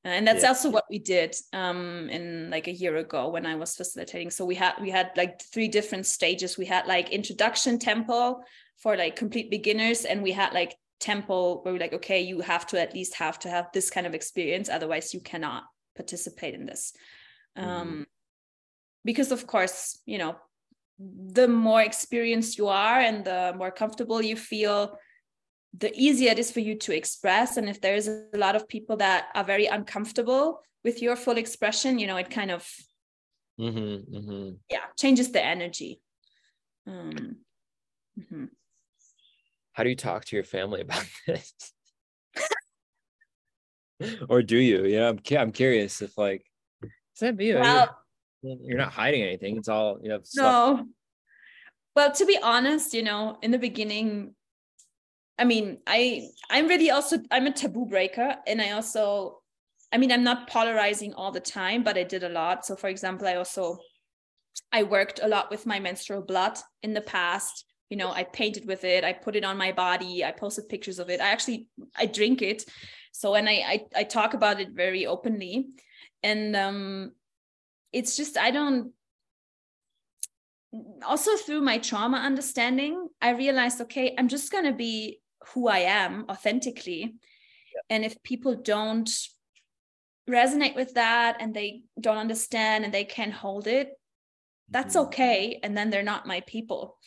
[0.03, 0.49] And that's yeah.
[0.49, 4.29] also what we did um, in like a year ago when I was facilitating.
[4.29, 6.59] So we had we had like three different stages.
[6.59, 8.43] We had like introduction temple
[8.77, 12.67] for like complete beginners, and we had like temple where we're like, okay, you have
[12.67, 15.63] to at least have to have this kind of experience, otherwise you cannot
[15.95, 16.93] participate in this.
[17.57, 17.69] Mm-hmm.
[17.69, 18.07] um,
[19.03, 20.35] because of course you know
[20.99, 24.97] the more experienced you are and the more comfortable you feel
[25.77, 28.97] the easier it is for you to express and if there's a lot of people
[28.97, 32.65] that are very uncomfortable with your full expression you know it kind of
[33.59, 34.49] mm-hmm, mm-hmm.
[34.69, 35.99] yeah changes the energy
[36.87, 37.37] um,
[38.19, 38.45] mm-hmm.
[39.73, 41.53] how do you talk to your family about this
[44.29, 46.45] or do you yeah I'm, I'm curious if like
[47.21, 47.53] that be?
[47.53, 47.97] Well,
[48.41, 49.57] you're, you're, not hiding anything.
[49.57, 50.19] It's all you know.
[50.35, 50.85] No.
[51.95, 54.33] Well, to be honest, you know, in the beginning,
[55.37, 59.41] I mean, I I'm really also I'm a taboo breaker, and I also,
[59.91, 62.65] I mean, I'm not polarizing all the time, but I did a lot.
[62.65, 63.77] So, for example, I also
[64.71, 67.65] I worked a lot with my menstrual blood in the past.
[67.89, 69.03] You know, I painted with it.
[69.03, 70.23] I put it on my body.
[70.23, 71.19] I posted pictures of it.
[71.19, 72.65] I actually I drink it.
[73.11, 75.67] So, and I I, I talk about it very openly
[76.23, 77.11] and um
[77.91, 78.91] it's just i don't
[81.05, 85.19] also through my trauma understanding i realized okay i'm just going to be
[85.53, 87.15] who i am authentically.
[87.73, 87.81] Yeah.
[87.89, 89.09] and if people don't
[90.29, 93.97] resonate with that and they don't understand and they can't hold it
[94.71, 95.07] that's mm-hmm.
[95.07, 95.59] okay.
[95.61, 96.97] And then they're not my people.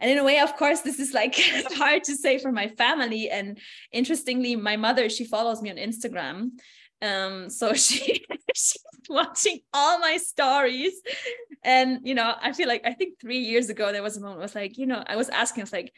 [0.00, 1.36] And in a way of course this is like
[1.74, 3.30] hard to say for my family.
[3.30, 3.58] And
[3.92, 6.50] interestingly my mother she follows me on instagram.
[7.00, 8.24] Um so she
[8.56, 10.94] she's watching all my stories.
[11.64, 14.40] And you know i feel like i think three years ago there was a moment
[14.40, 15.92] I was like you know i was asking i was like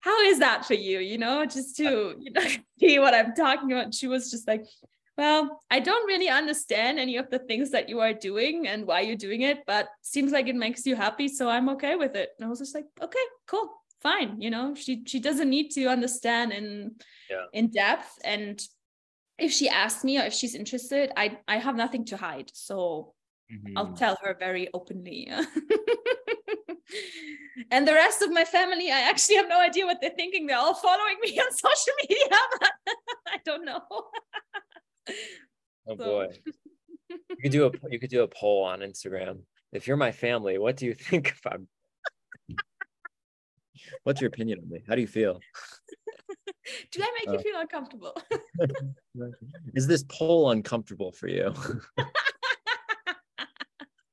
[0.00, 1.00] how is that for you?
[1.00, 2.42] You know just to you know
[2.80, 3.94] see what i'm talking about.
[3.94, 4.64] She was just like
[5.16, 9.00] well i don't really understand any of the things that you are doing and why
[9.00, 12.30] you're doing it but seems like it makes you happy so i'm okay with it.
[12.36, 13.70] And i was just like okay cool
[14.00, 14.40] fine.
[14.40, 16.94] You know she she doesn't need to understand in
[17.30, 17.46] yeah.
[17.52, 18.18] in depth.
[18.24, 18.60] And
[19.38, 22.50] if she asks me or if she's interested, I I have nothing to hide.
[22.54, 23.12] So
[23.52, 23.76] mm-hmm.
[23.76, 25.28] I'll tell her very openly.
[27.70, 30.46] and the rest of my family, I actually have no idea what they're thinking.
[30.46, 32.72] They're all following me on social media, but
[33.28, 33.82] I don't know.
[33.90, 34.10] oh
[35.88, 35.96] so.
[35.96, 36.28] boy.
[37.08, 39.40] You could do a you could do a poll on Instagram.
[39.72, 41.68] If you're my family, what do you think if I'm
[44.04, 44.82] What's your opinion on me?
[44.86, 45.40] How do you feel?
[46.90, 48.16] do I make uh, you feel uncomfortable?
[49.74, 51.52] is this poll uncomfortable for you?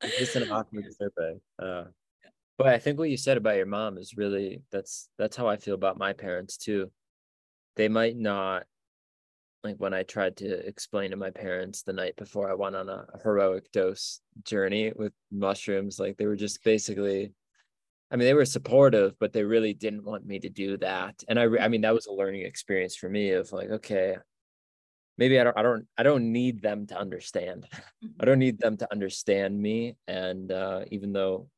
[0.04, 1.40] is this an awkward survey?
[1.62, 1.86] Uh,
[2.58, 5.58] but I think what you said about your mom is really that's that's how I
[5.58, 6.92] feel about my parents too.
[7.76, 8.66] They might not
[9.64, 12.90] like when I tried to explain to my parents the night before I went on
[12.90, 17.32] a heroic dose journey with mushrooms, like they were just basically
[18.14, 21.24] I mean, they were supportive, but they really didn't want me to do that.
[21.28, 24.18] And I, I mean, that was a learning experience for me of like, okay,
[25.18, 27.68] maybe I don't I don't I don't need them to understand.
[28.20, 28.26] I Mm-hmm.
[28.26, 29.98] don't need them to understand me.
[30.08, 31.50] And uh, even though,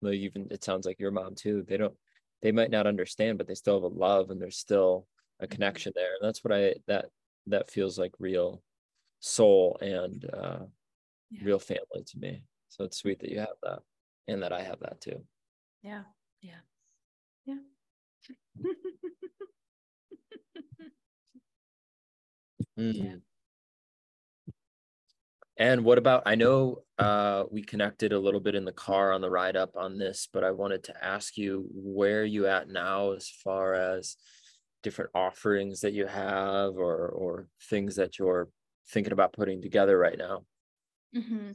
[0.00, 1.94] well, even it sounds like your mom too, they don't
[2.42, 5.06] they might not understand, but they still have a love and there's still
[5.40, 5.54] a Mm-hmm.
[5.54, 6.12] connection there.
[6.20, 7.06] And that's what I that
[7.48, 8.62] that feels like real
[9.20, 10.60] soul and uh,
[11.30, 11.42] Yeah.
[11.44, 12.42] real family to me.
[12.68, 13.80] So it's sweet that you have that
[14.28, 15.24] and that I have that too.
[15.82, 16.02] Yeah.
[16.40, 16.60] Yeah.
[17.44, 17.58] Yeah.
[22.78, 23.22] Mm.
[25.58, 29.22] And what about, I know uh, we connected a little bit in the car on
[29.22, 33.12] the ride up on this, but I wanted to ask you where you at now
[33.12, 34.16] as far as
[34.82, 38.48] different offerings that you have or or things that you're
[38.88, 40.44] thinking about putting together right now.
[41.16, 41.52] Mm-hmm.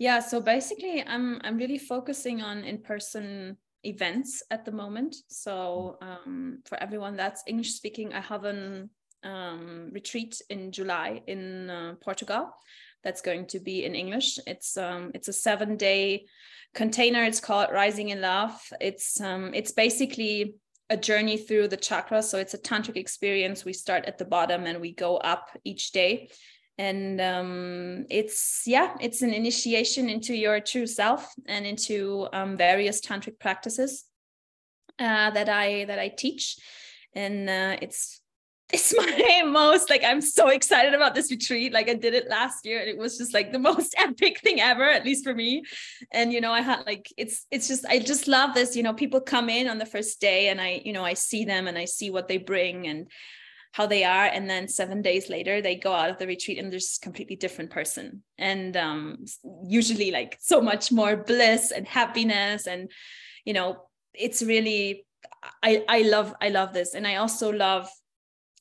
[0.00, 5.14] Yeah, so basically, I'm I'm really focusing on in-person events at the moment.
[5.28, 8.88] So um, for everyone that's English speaking, I have an
[9.24, 12.48] um, retreat in July in uh, Portugal.
[13.04, 14.38] That's going to be in English.
[14.46, 16.24] It's um, it's a seven day
[16.74, 17.22] container.
[17.24, 18.58] It's called Rising in Love.
[18.80, 20.54] It's um, it's basically
[20.88, 22.24] a journey through the chakras.
[22.24, 23.66] So it's a tantric experience.
[23.66, 26.30] We start at the bottom and we go up each day
[26.80, 33.02] and um, it's yeah it's an initiation into your true self and into um, various
[33.02, 34.06] tantric practices
[34.98, 36.56] uh, that i that i teach.
[37.14, 38.20] And uh, it's
[38.72, 41.74] it's my most like i'm so excited about this retreat.
[41.74, 44.60] Like i did it last year and it was just like the most epic thing
[44.60, 45.62] ever at least for me.
[46.12, 48.94] And you know i had like it's it's just i just love this you know
[48.94, 51.76] people come in on the first day and i you know i see them and
[51.76, 53.10] i see what they bring and
[53.72, 56.72] how they are and then seven days later they go out of the retreat and
[56.72, 58.22] there's a completely different person.
[58.38, 59.24] And um,
[59.64, 62.90] usually like so much more bliss and happiness and
[63.44, 65.06] you know it's really
[65.62, 66.94] i i love i love this.
[66.94, 67.88] And i also love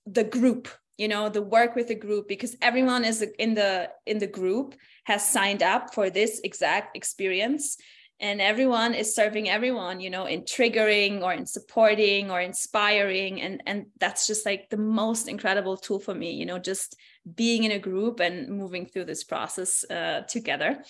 [0.05, 4.19] the group you know the work with the group because everyone is in the in
[4.19, 7.77] the group has signed up for this exact experience
[8.21, 13.41] and everyone is serving everyone you know in triggering or in supporting or inspiring.
[13.41, 16.95] And and that's just like the most incredible tool for me you know just
[17.35, 20.83] being in a group and moving through this process uh, together.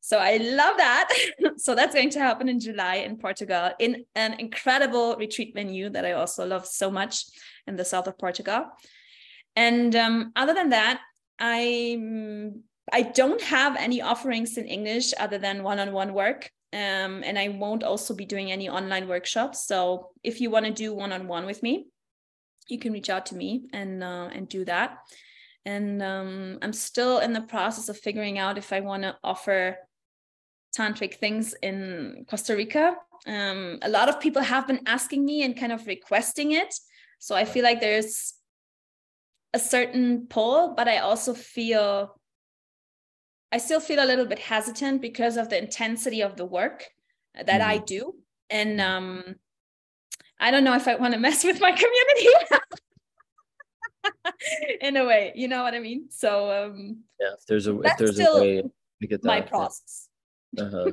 [0.00, 1.08] So i love that.
[1.58, 6.04] So that's going to happen in july in portugal in an incredible retreat venue that
[6.04, 7.24] i also love so much
[7.66, 8.66] in the south of portugal.
[9.56, 11.00] And um, other than that
[11.40, 11.98] i
[12.92, 17.84] I don't have any offerings in English other than one-on-one work um, and I won't
[17.84, 19.66] also be doing any online workshops.
[19.66, 21.86] So if you want to do one-on-one with me,
[22.68, 24.98] you can reach out to me and uh, and do that.
[25.64, 29.76] And um, I'm still in the process of figuring out if I want to offer
[30.76, 32.96] tantric things in Costa Rica.
[33.26, 36.74] Um, a lot of people have been asking me and kind of requesting it.
[37.18, 38.34] So I feel like there's
[39.54, 42.15] a certain pull, but I also feel
[43.56, 46.84] I still feel a little bit hesitant because of the intensity of the work
[47.34, 47.70] that mm-hmm.
[47.70, 48.14] I do.
[48.50, 49.36] And um,
[50.38, 52.28] I don't know if I want to mess with my community
[54.82, 56.08] in a way, you know what I mean?
[56.10, 58.62] So um, yeah, if there's a if there's a way
[59.00, 60.10] to get that, my process.
[60.58, 60.92] Uh-huh.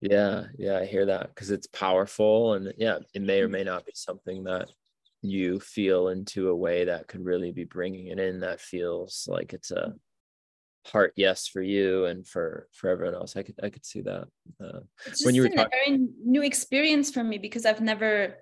[0.00, 3.84] yeah, yeah, I hear that because it's powerful and yeah, it may or may not
[3.84, 4.70] be something that
[5.20, 9.52] you feel into a way that could really be bringing it in that feels like
[9.52, 9.92] it's a
[10.86, 14.28] heart yes for you and for for everyone else i could i could see that
[14.62, 14.80] uh,
[15.24, 18.36] when you were talking a very new experience for me because i've never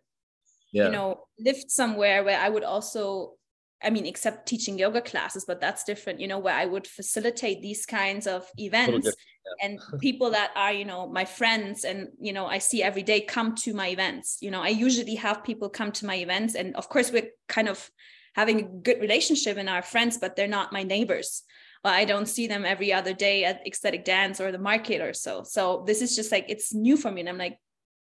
[0.73, 0.87] yeah.
[0.87, 3.35] you know lived somewhere where i would also
[3.83, 7.63] i mean except teaching yoga classes but that's different you know where i would facilitate
[7.63, 9.67] these kinds of events yeah.
[9.67, 13.21] and people that are you know my friends and you know i see every day
[13.21, 16.75] come to my events you know i usually have people come to my events and
[16.75, 17.89] of course we're kind of
[18.35, 21.45] having a good relationship and our friends but they're not my neighbors
[21.85, 25.13] well, I don't see them every other day at ecstatic dance or the market or
[25.13, 25.43] so.
[25.43, 27.21] So this is just like it's new for me.
[27.21, 27.59] And I'm like,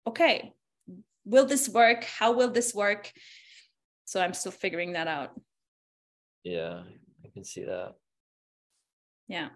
[0.06, 0.54] okay,
[1.24, 2.04] will this work?
[2.04, 3.12] How will this work?
[4.06, 5.38] So I'm still figuring that out.
[6.44, 6.80] Yeah,
[7.24, 7.94] I can see that.
[9.28, 9.48] Yeah.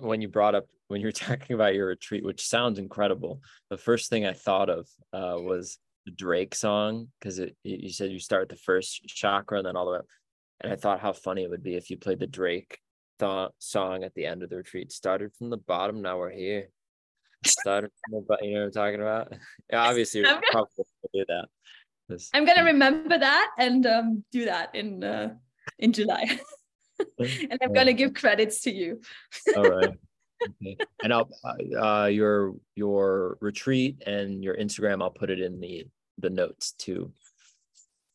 [0.00, 3.76] When you brought up when you were talking about your retreat, which sounds incredible, the
[3.76, 5.76] first thing I thought of uh, was
[6.06, 9.84] the Drake song because it you said you start the first chakra and then all
[9.84, 10.06] the way up
[10.60, 12.80] and I thought how funny it would be if you played the Drake
[13.18, 14.92] th- song at the end of the retreat.
[14.92, 16.68] Started from the bottom, now we're here.
[17.46, 19.32] Started from the bottom, you know what I'm talking about?
[19.70, 20.84] yeah, obviously, I'm gonna, probably
[21.14, 21.48] do that.
[22.34, 25.34] I'm gonna remember that and um, do that in uh,
[25.78, 26.40] in July,
[27.18, 29.00] and I'm gonna give credits to you.
[29.56, 29.94] All right.
[30.62, 30.76] Okay.
[31.02, 31.28] And I'll
[31.76, 35.02] uh, your your retreat and your Instagram.
[35.02, 35.88] I'll put it in the
[36.18, 37.12] the notes to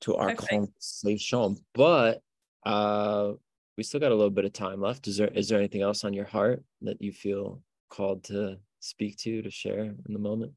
[0.03, 0.49] to our Perfect.
[0.49, 1.57] conversation.
[1.73, 2.21] But
[2.65, 3.33] uh,
[3.77, 5.07] we still got a little bit of time left.
[5.07, 9.17] Is there is there anything else on your heart that you feel called to speak
[9.17, 10.53] to to share in the moment?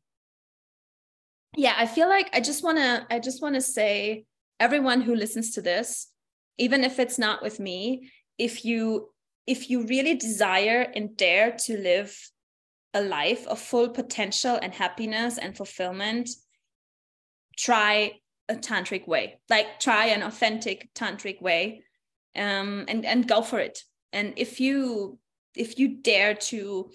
[1.56, 4.26] Yeah, I feel like I just want to I just want to say
[4.60, 6.08] everyone who listens to this,
[6.58, 9.10] even if it's not with me, if you
[9.46, 12.14] if you really desire and dare to live
[12.92, 16.28] a life of full potential and happiness and fulfillment,
[17.56, 18.12] try
[18.48, 19.40] a tantric way.
[19.48, 21.82] Like try an authentic tantric way
[22.36, 23.82] um, and and go for it.
[24.12, 25.18] And if you
[25.54, 26.90] if you dare to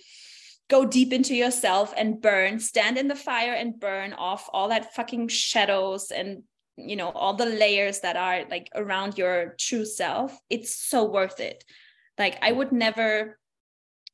[0.69, 4.95] go deep into yourself and burn, stand in the fire and burn off all that
[4.95, 6.43] fucking shadows and
[6.77, 11.39] you know all the layers that are like around your true self, it's so worth
[11.39, 11.63] it.
[12.17, 13.37] Like I would never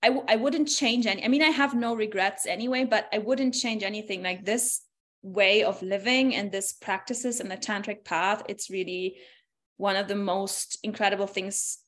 [0.01, 1.23] I w- I wouldn't change any.
[1.23, 4.21] I mean, I have no regrets anyway, but I wouldn't change anything.
[4.21, 4.81] Like this
[5.23, 9.17] way of living and this practices and the tantric path, it's really
[9.77, 11.79] one of the most incredible things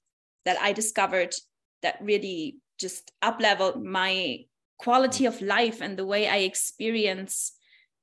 [0.46, 1.34] that I discovered
[1.82, 4.46] that really just up leveled my
[4.78, 7.54] quality of life and the way I experience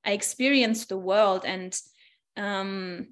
[0.05, 1.45] I experience the world.
[1.45, 1.77] And
[2.37, 3.09] um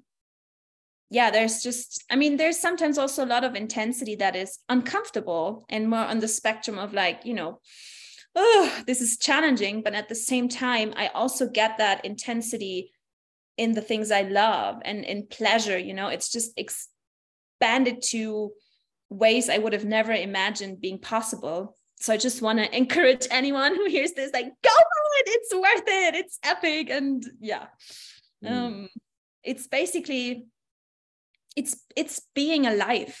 [1.09, 5.65] yeah there's just I mean there's sometimes also a lot of intensity that is uncomfortable
[5.69, 7.59] and more on the spectrum of like you know
[8.35, 9.81] oh this is challenging.
[9.81, 12.91] But at the same time I also get that intensity
[13.57, 15.77] in the things I love and in pleasure.
[15.77, 18.51] You know, it's just expanded to
[19.09, 21.75] ways I would have never imagined being possible.
[21.97, 25.27] So I just want to encourage anyone who hears this, like, go for it.
[25.27, 26.15] It's worth it.
[26.15, 26.89] It's epic.
[26.89, 27.67] And yeah.
[28.43, 28.51] Mm.
[28.51, 28.89] Um,
[29.43, 30.47] it's basically
[31.55, 33.17] it's it's being alive,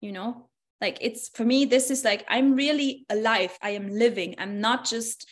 [0.00, 0.48] you know?
[0.80, 3.56] Like it's for me, this is like I'm really alive.
[3.62, 4.36] I am living.
[4.38, 5.28] I'm not just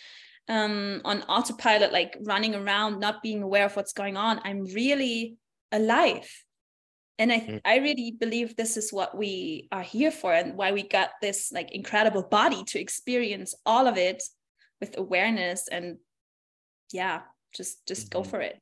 [0.49, 4.41] um, on autopilot, like running around, not being aware of what's going on.
[4.45, 5.37] I'm really
[5.73, 6.29] alive.
[7.19, 7.61] And I, mm.
[7.65, 11.51] I really believe this is what we are here for and why we got this
[11.51, 14.23] like incredible body to experience all of it
[14.81, 15.97] with awareness and
[16.93, 17.23] yeah,
[17.55, 18.19] just just mm-hmm.
[18.19, 18.61] go for it.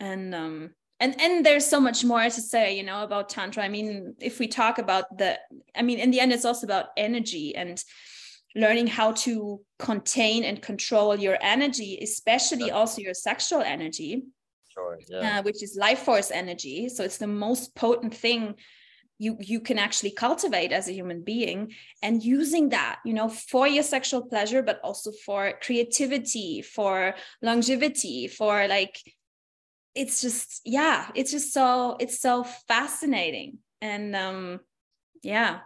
[0.00, 0.70] And um
[1.00, 4.38] and and there's so much more to say you know about tantra i mean if
[4.38, 5.38] we talk about the
[5.74, 7.82] i mean in the end it's also about energy and
[8.54, 14.24] learning how to contain and control your energy, especially also your sexual energy,
[14.68, 15.38] sure, yeah.
[15.38, 16.88] uh, which is life force energy.
[16.88, 18.56] So it's the most potent thing
[19.20, 23.68] you you can actually cultivate as a human being and using that you know for
[23.68, 28.98] your sexual pleasure but also for creativity for longevity for like
[29.94, 34.58] it's just yeah it's just so it's so fascinating and um
[35.22, 35.60] yeah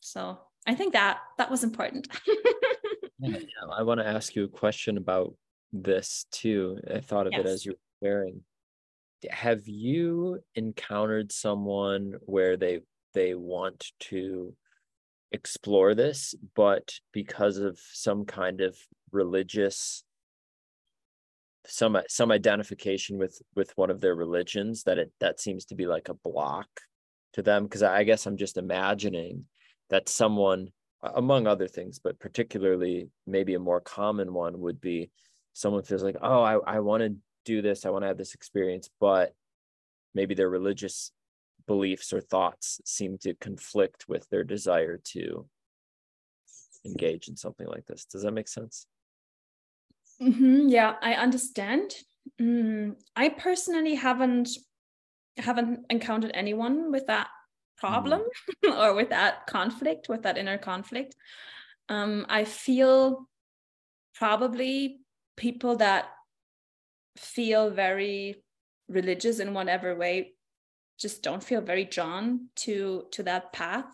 [0.00, 2.08] so I think that that was important.
[3.72, 5.34] I want to ask you a question about
[5.72, 6.78] this too.
[6.92, 7.40] I thought of yes.
[7.40, 8.40] it as you were sharing.
[9.30, 12.80] Have you encountered someone where they
[13.14, 14.54] they want to
[15.30, 18.76] explore this, but because of some kind of
[19.10, 20.04] religious
[21.64, 25.86] some some identification with with one of their religions that it that seems to be
[25.86, 26.66] like a block
[27.34, 29.44] to them because I guess I'm just imagining
[29.92, 30.68] that someone
[31.02, 35.10] among other things but particularly maybe a more common one would be
[35.52, 37.14] someone feels like oh i, I want to
[37.44, 39.32] do this i want to have this experience but
[40.14, 41.12] maybe their religious
[41.66, 45.46] beliefs or thoughts seem to conflict with their desire to
[46.84, 48.04] engage in something like this.
[48.04, 48.86] Does that make sense?
[50.20, 51.94] Mm-hmm, yeah i understand.
[52.40, 54.50] Mm, i personally haven't
[55.38, 57.28] haven't encountered anyone with that
[57.76, 58.22] problem
[58.64, 58.78] mm.
[58.78, 61.14] or with that conflict, with that inner conflict.
[61.88, 63.28] Um, I feel
[64.14, 65.00] probably
[65.36, 66.06] people that
[67.16, 68.42] feel very
[68.88, 70.32] religious in whatever way
[70.98, 73.86] just don't feel very drawn to to that path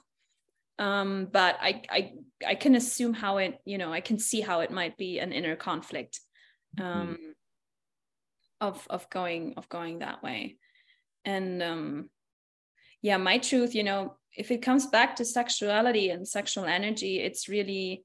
[0.79, 2.13] um, but I, I
[2.47, 5.33] i can assume how it you know i can see how it might be an
[5.33, 6.21] inner conflict
[6.79, 6.87] mm-hmm.
[6.87, 7.33] um, mm.
[8.61, 10.57] of of going of going that way
[11.25, 12.11] and um,
[13.03, 17.49] yeah my truth you know if it comes back to sexuality and sexual energy it's
[17.49, 18.05] really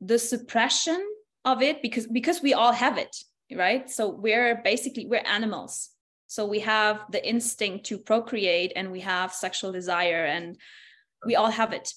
[0.00, 1.00] the suppression
[1.44, 3.16] of it because because we all have it
[3.56, 3.90] right?
[3.90, 5.90] So we're basically we're animals.
[6.26, 10.56] So we have the instinct to procreate and we have sexual desire and
[11.26, 11.92] we all have it.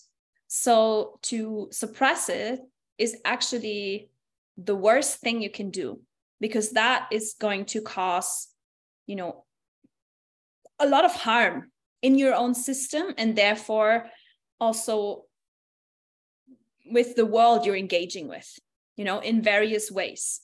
[0.48, 2.60] So to suppress it
[2.98, 4.10] is actually
[4.58, 6.02] the worst thing you can do
[6.40, 8.50] because that is going to cause
[9.08, 9.43] you know
[10.84, 14.06] a lot of harm in your own system and therefore
[14.60, 15.24] also
[16.86, 18.60] with the world you're engaging with
[18.98, 20.42] you know in various ways.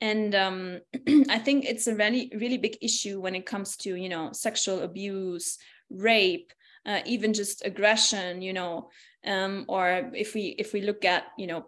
[0.00, 0.80] And um,
[1.28, 4.82] i think it's a really really big issue when it comes to you know sexual
[4.82, 5.58] abuse
[5.90, 6.52] rape
[6.86, 8.90] uh, even just aggression you know
[9.26, 11.66] um, or if we if we look at you know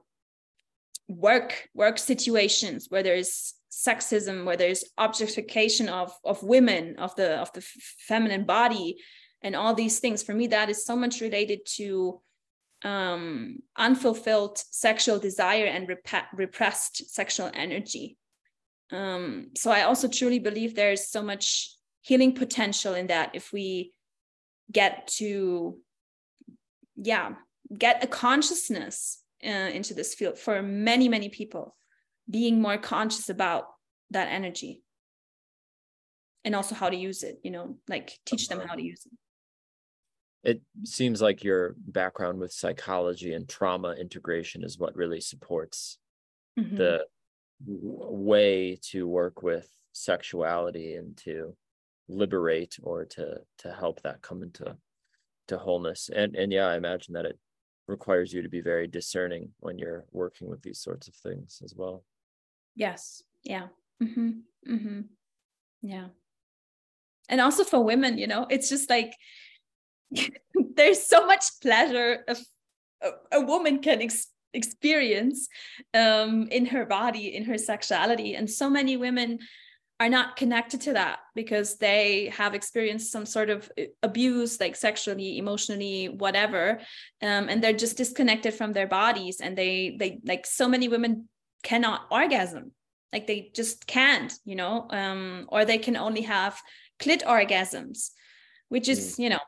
[1.10, 7.52] work work situations where there's sexism where there's objectification of of women of the of
[7.52, 7.64] the
[8.08, 8.96] feminine body
[9.42, 10.22] and all these things.
[10.22, 12.20] For me that is so much related to
[12.82, 18.16] um, unfulfilled sexual desire and rep- repressed sexual energy.
[18.92, 23.92] Um, so i also truly believe there's so much healing potential in that if we
[24.72, 25.78] get to
[26.96, 27.34] yeah
[27.76, 31.76] get a consciousness uh, into this field for many many people
[32.28, 33.64] being more conscious about
[34.10, 34.82] that energy.
[36.44, 39.12] And also how to use it you know like teach them how to use it.
[40.42, 45.98] It seems like your background with psychology and trauma integration is what really supports
[46.58, 46.76] mm-hmm.
[46.76, 47.04] the
[47.66, 51.54] way to work with sexuality and to
[52.08, 54.76] liberate or to to help that come into
[55.48, 56.08] to wholeness.
[56.14, 57.38] And and yeah i imagine that it
[57.90, 61.74] requires you to be very discerning when you're working with these sorts of things as
[61.74, 62.04] well.
[62.74, 63.22] Yes.
[63.42, 63.66] Yeah.
[64.02, 64.30] Mm-hmm.
[64.68, 65.00] Mm-hmm.
[65.82, 66.06] yeah.
[67.28, 69.14] And also for women you know it's just like
[70.76, 72.36] there's so much pleasure a,
[73.32, 75.48] a woman can ex- experience
[75.94, 78.34] um, in her body in her sexuality.
[78.34, 79.38] And so many women
[80.00, 84.74] are not connected to that because they have experienced some sort of uh, abuse like
[84.74, 86.80] sexually emotionally whatever
[87.22, 91.28] um, and they're just disconnected from their bodies and they they like so many women
[91.62, 92.72] cannot orgasm
[93.12, 96.58] like they just can't you know um, or they can only have
[96.98, 98.10] clit orgasms
[98.70, 99.24] which is mm.
[99.24, 99.40] you know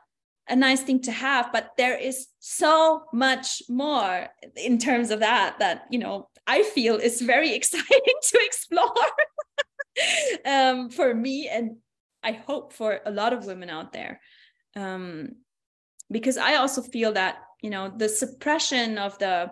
[0.49, 5.57] a nice thing to have but there is so much more in terms of that
[5.57, 8.93] that you know i feel is very exciting to explore
[10.45, 11.77] um, for me and
[12.23, 14.21] I hope for a lot of women out there.
[14.75, 15.35] Um,
[16.09, 19.51] because I also feel that you know the suppression of the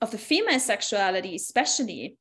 [0.00, 2.16] of the female sexuality, especially,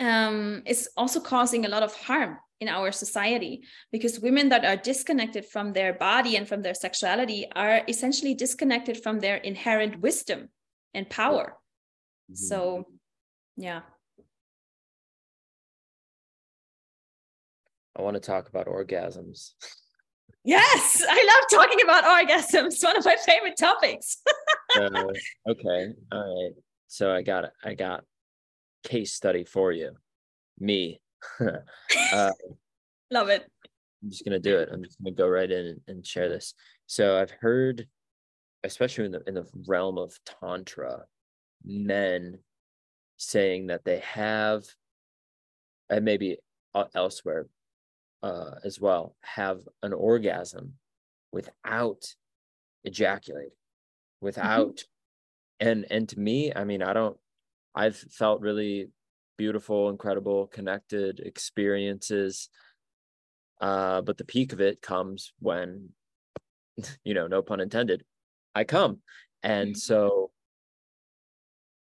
[0.00, 4.76] um, is also causing a lot of harm in our society because women that are
[4.76, 10.48] disconnected from their body and from their sexuality are essentially disconnected from their inherent wisdom
[10.92, 11.56] and power.
[12.30, 12.34] Mm-hmm.
[12.34, 12.86] So,
[13.56, 13.80] yeah.
[17.96, 19.52] I want to talk about orgasms.
[20.44, 22.66] Yes, I love talking about orgasms.
[22.66, 24.18] It's one of my favorite topics.
[24.78, 25.04] uh,
[25.48, 26.54] okay, all right.
[26.88, 28.04] So I got I got
[28.84, 29.92] case study for you.
[30.58, 31.00] Me.
[31.40, 32.30] uh,
[33.10, 33.46] love it.
[34.02, 34.68] I'm just gonna do it.
[34.70, 36.54] I'm just gonna go right in and, and share this.
[36.86, 37.86] So I've heard,
[38.64, 41.04] especially in the in the realm of tantra,
[41.64, 42.38] men
[43.16, 44.64] saying that they have,
[45.88, 46.36] and maybe
[46.94, 47.46] elsewhere,
[48.24, 50.72] uh, as well have an orgasm
[51.30, 52.02] without
[52.84, 54.26] ejaculating mm-hmm.
[54.26, 55.68] without mm-hmm.
[55.68, 57.18] and and to me i mean i don't
[57.74, 58.88] i've felt really
[59.36, 62.48] beautiful incredible connected experiences
[63.60, 65.90] uh but the peak of it comes when
[67.04, 68.04] you know no pun intended
[68.54, 69.00] i come
[69.42, 69.76] and mm-hmm.
[69.76, 70.30] so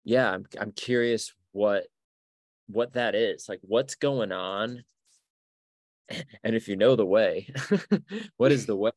[0.06, 1.86] yeah i'm i'm curious what
[2.68, 4.84] what that is like what's going on
[6.44, 7.52] and if you know the way
[8.38, 8.92] what is the way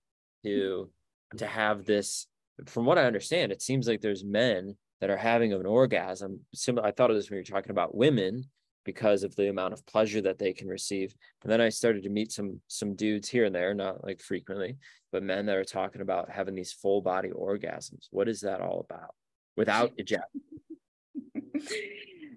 [0.45, 0.91] to
[1.37, 2.27] to have this?
[2.67, 6.87] From what i understand it seems like there's men that are having an orgasm similar
[6.87, 8.45] i thought of this when you're talking about women
[8.85, 11.15] because of the amount of pleasure that they can receive.
[11.43, 14.77] And then i started to meet some some dudes here and there not like frequently
[15.11, 18.09] but men that are talking about having these full body orgasms.
[18.11, 19.15] What is that all about?
[19.57, 20.43] Without ejaculation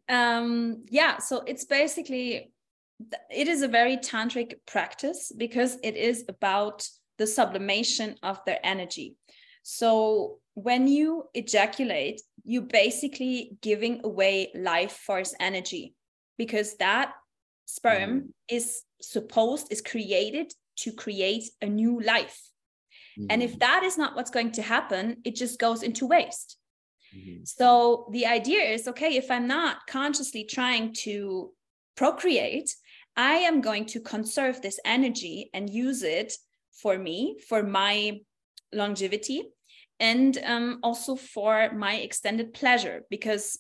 [0.10, 2.52] um yeah so it's basically
[3.30, 6.88] it is a very tantric practice because it is about
[7.18, 9.16] the sublimation of their energy.
[9.64, 15.94] So when you ejaculate, you basically giving away life force energy
[16.38, 17.12] because that
[17.66, 18.28] sperm mm.
[18.48, 22.40] is supposed is created to create a new life.
[23.20, 23.28] Mm.
[23.30, 23.60] And if mm-hmm.
[23.60, 26.58] that is not what's going to happen, it just goes into waste.
[27.16, 27.44] Mm-hmm.
[27.44, 31.52] So the idea is okay, if I'm not consciously trying to
[31.96, 32.74] procreate,
[33.18, 36.34] I am going to conserve this energy and use it
[36.72, 38.22] for me, for my
[38.72, 39.50] longevity,
[40.00, 43.02] and um, also for my extended pleasure.
[43.10, 43.58] Because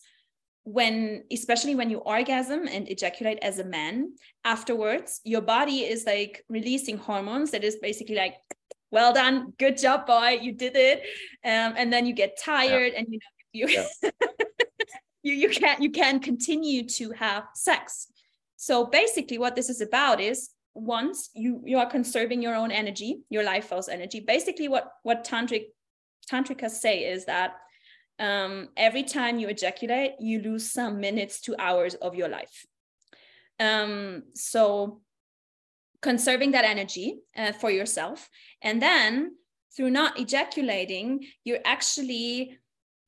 [0.63, 4.13] when, especially when you orgasm and ejaculate as a man,
[4.45, 8.35] afterwards, your body is like releasing hormones that is basically like,
[8.91, 10.99] well done, good job, boy, you did it.
[11.43, 12.99] Um, and then you get tired yeah.
[12.99, 14.09] and you know, you, yeah.
[15.23, 18.07] you, you can't, you can continue to have sex
[18.57, 23.23] so basically what this is about is once you you are conserving your own energy
[23.29, 25.63] your life force energy basically what what tantric
[26.29, 27.53] tantrikas say is that
[28.19, 32.65] um, every time you ejaculate you lose some minutes to hours of your life.
[33.59, 35.01] Um, so
[36.01, 38.29] conserving that energy uh, for yourself
[38.61, 39.31] and then
[39.75, 42.59] through not ejaculating you're actually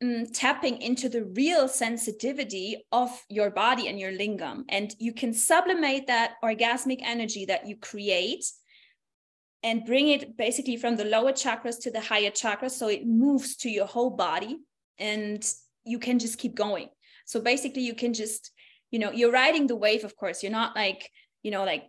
[0.02, 4.64] um, tapping into the real sensitivity of your body and your lingam.
[4.70, 8.46] And you can sublimate that orgasmic energy that you create
[9.62, 12.72] and bring it basically from the lower chakras to the higher chakras.
[12.72, 14.60] So it moves to your whole body
[14.98, 15.46] and
[15.84, 16.90] you can just keep going.
[17.26, 18.52] So basically, you can just,
[18.92, 20.42] you know, you're riding the wave, of course.
[20.42, 21.12] You're not like,
[21.44, 21.84] you know, like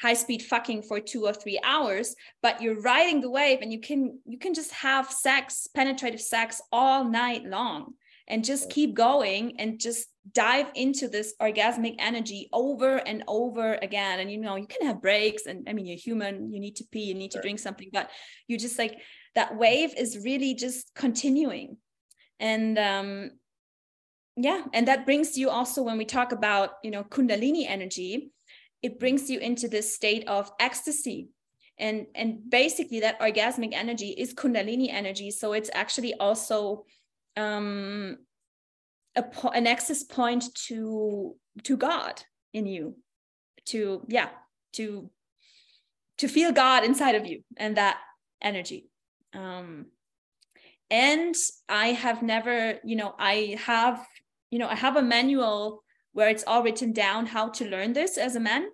[0.00, 3.80] high speed fucking for two or three hours but you're riding the wave and you
[3.80, 7.94] can you can just have sex penetrative sex all night long
[8.28, 14.18] and just keep going and just dive into this orgasmic energy over and over again.
[14.20, 16.84] And you know you can have breaks and i mean you're human you need to
[16.90, 18.10] pee you need to drink something but
[18.48, 18.98] you just like
[19.34, 21.76] that wave is really just continuing.
[22.40, 23.30] And um
[24.36, 28.30] yeah and that brings you also when we talk about you know kundalini energy
[28.82, 31.28] it brings you into this state of ecstasy.
[31.78, 35.30] And and basically that orgasmic energy is kundalini energy.
[35.30, 36.84] So it's actually also
[37.36, 38.18] um
[39.14, 42.22] a, an access point to to god
[42.52, 42.96] in you
[43.66, 44.28] to yeah
[44.74, 45.10] to
[46.18, 47.98] to feel god inside of you and that
[48.40, 48.88] energy.
[49.34, 49.86] Um
[50.90, 51.34] and
[51.68, 54.06] i have never you know i have
[54.50, 55.82] you know i have a manual
[56.16, 58.68] where it's all written down how to learn this as a man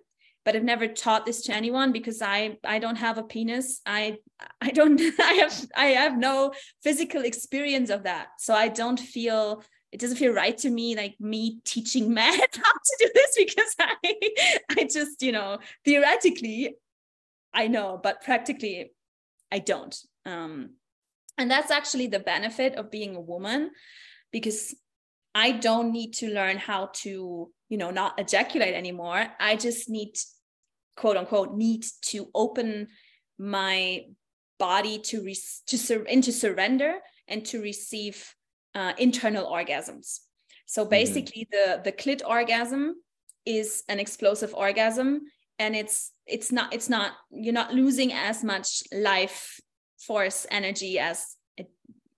[0.45, 3.81] but I've never taught this to anyone because I I don't have a penis.
[3.85, 4.17] I
[4.61, 6.53] I don't I have I have no
[6.83, 8.27] physical experience of that.
[8.39, 12.73] So I don't feel it doesn't feel right to me like me teaching men how
[12.73, 13.97] to do this because I
[14.71, 16.75] I just, you know, theoretically
[17.53, 18.91] I know, but practically
[19.51, 19.95] I don't.
[20.25, 20.71] Um
[21.37, 23.71] and that's actually the benefit of being a woman
[24.31, 24.75] because
[25.35, 29.27] I don't need to learn how to, you know, not ejaculate anymore.
[29.39, 30.15] I just need,
[30.95, 32.87] quote unquote, need to open
[33.39, 34.05] my
[34.59, 35.37] body to re-
[35.67, 36.95] to sur- into surrender
[37.27, 38.33] and to receive
[38.75, 40.19] uh, internal orgasms.
[40.65, 40.89] So mm-hmm.
[40.89, 41.81] basically, mm-hmm.
[41.83, 42.95] the the clit orgasm
[43.45, 45.21] is an explosive orgasm,
[45.59, 49.59] and it's it's not it's not you're not losing as much life
[49.99, 51.32] force energy as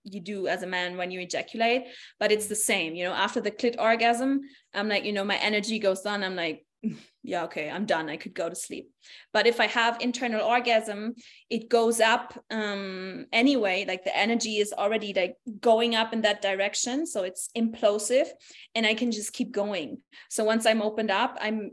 [0.05, 1.83] you do as a man when you ejaculate
[2.19, 4.41] but it's the same you know after the clit orgasm
[4.73, 6.65] i'm like you know my energy goes down i'm like
[7.23, 8.89] yeah okay i'm done i could go to sleep.
[9.33, 11.15] But if i have internal orgasm
[11.49, 16.41] it goes up um anyway like the energy is already like going up in that
[16.41, 18.27] direction so it's implosive
[18.75, 19.99] and i can just keep going.
[20.29, 21.71] So once i'm opened up i'm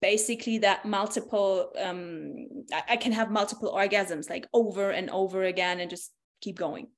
[0.00, 2.34] basically that multiple um
[2.72, 6.88] I, I can have multiple orgasms like over and over again and just keep going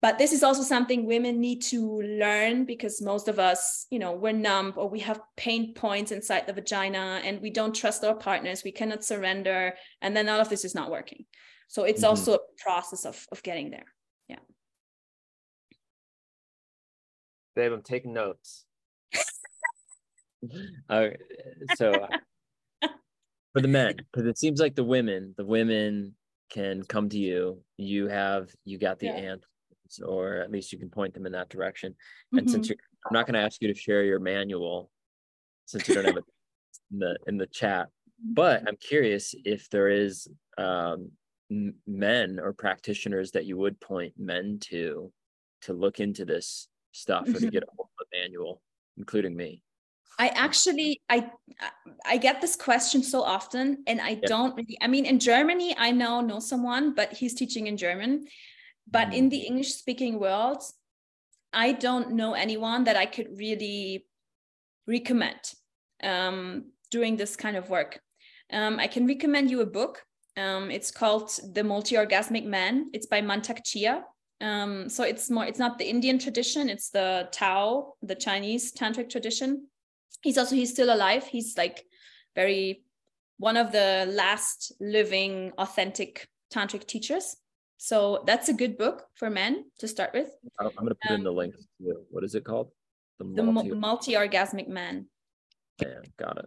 [0.00, 4.12] but this is also something women need to learn because most of us you know
[4.12, 8.14] we're numb or we have pain points inside the vagina and we don't trust our
[8.14, 11.24] partners we cannot surrender and then all of this is not working.
[11.68, 12.10] So it's mm-hmm.
[12.10, 13.86] also a process of of getting there.
[14.28, 14.38] Yeah.
[17.56, 18.64] Babe i'm taking notes.
[20.88, 21.08] Uh,
[21.74, 22.06] so
[23.52, 26.14] for the men because it seems like the women the women
[26.48, 27.60] can come to you.
[27.76, 29.14] You have you got the yeah.
[29.14, 29.48] answer
[30.04, 31.94] or at least you can point them in that direction.
[32.32, 32.50] And mm-hmm.
[32.50, 34.90] since you're, I'm not going to ask you to share your manual
[35.66, 36.24] since you don't have it
[36.92, 37.88] in the in the chat,
[38.22, 41.10] but I'm curious if there is um,
[41.86, 45.12] men or practitioners that you would point men to
[45.62, 48.62] to look into this stuff or to get a hold of a manual,
[48.96, 49.62] including me.
[50.18, 51.30] I actually I
[52.04, 54.26] I get this question so often and I yeah.
[54.26, 58.26] don't really I mean in Germany I now know someone but he's teaching in German
[58.90, 59.30] but in mm.
[59.30, 60.62] the English speaking world,
[61.52, 64.06] I don't know anyone that I could really
[64.86, 65.52] recommend
[66.02, 68.00] um, doing this kind of work.
[68.52, 70.04] Um, I can recommend you a book.
[70.36, 72.90] Um, it's called The Multi Orgasmic Man.
[72.92, 74.04] It's by Mantak Chia.
[74.40, 79.10] Um, so it's more, it's not the Indian tradition, it's the Tao, the Chinese tantric
[79.10, 79.66] tradition.
[80.22, 81.24] He's also, he's still alive.
[81.26, 81.84] He's like
[82.36, 82.84] very,
[83.38, 87.36] one of the last living authentic tantric teachers.
[87.78, 90.30] So that's a good book for men to start with.
[90.60, 91.54] I'm going to put um, in the link.
[92.10, 92.70] What is it called?
[93.18, 95.06] The multi orgasmic man.
[95.80, 96.46] Yeah, got it.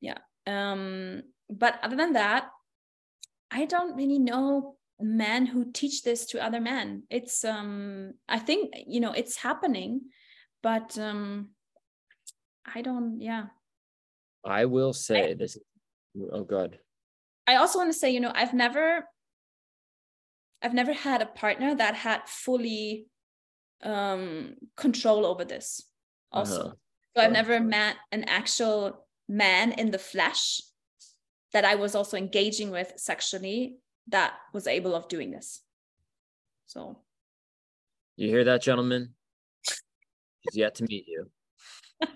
[0.00, 0.18] Yeah.
[0.46, 2.48] Um, but other than that,
[3.50, 7.04] I don't really know men who teach this to other men.
[7.10, 10.02] It's um, I think you know it's happening,
[10.62, 11.50] but um,
[12.74, 13.20] I don't.
[13.20, 13.46] Yeah,
[14.44, 15.58] I will say I, this.
[16.32, 16.78] Oh, God.
[17.46, 19.08] I also want to say, you know, I've never,
[20.62, 23.06] I've never had a partner that had fully
[23.82, 25.82] um control over this.
[26.30, 26.72] Also, uh-huh.
[27.16, 30.60] so I've never met an actual man in the flesh
[31.52, 33.76] that I was also engaging with sexually
[34.08, 35.62] that was able of doing this.
[36.66, 36.98] So,
[38.16, 39.10] you hear that, gentlemen?
[40.40, 41.30] He's yet to meet you.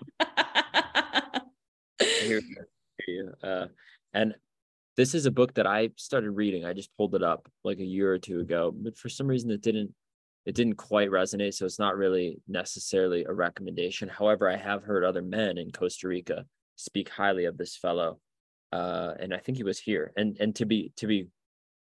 [1.99, 2.67] hear, hear
[3.07, 3.33] you.
[3.43, 3.67] Uh,
[4.13, 4.35] and
[4.97, 6.65] this is a book that I started reading.
[6.65, 9.51] I just pulled it up like a year or two ago, but for some reason
[9.51, 9.93] it didn't
[10.45, 11.53] it didn't quite resonate.
[11.53, 14.07] So it's not really necessarily a recommendation.
[14.09, 16.45] However, I have heard other men in Costa Rica
[16.77, 18.19] speak highly of this fellow.
[18.71, 20.13] Uh, and I think he was here.
[20.17, 21.27] And and to be to be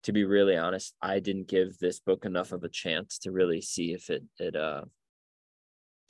[0.05, 3.61] to be really honest, I didn't give this book enough of a chance to really
[3.61, 4.83] see if it it uh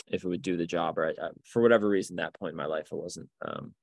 [0.08, 1.18] if it would do the job right.
[1.18, 3.74] Uh, for whatever reason, that point in my life, it wasn't um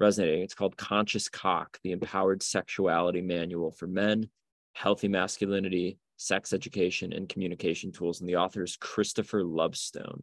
[0.00, 0.42] resonating.
[0.42, 4.28] It's called Conscious Cock, the Empowered Sexuality Manual for Men,
[4.74, 8.20] Healthy Masculinity, Sex Education, and Communication Tools.
[8.20, 10.22] And the author is Christopher Lovestone.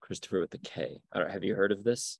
[0.00, 1.00] Christopher with the a K.
[1.14, 2.18] have you heard of this?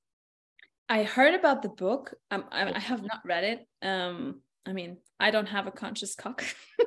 [0.87, 2.13] I heard about the book.
[2.31, 3.67] Um, I, I have not read it.
[3.81, 6.43] Um, I mean, I don't have a conscious cock,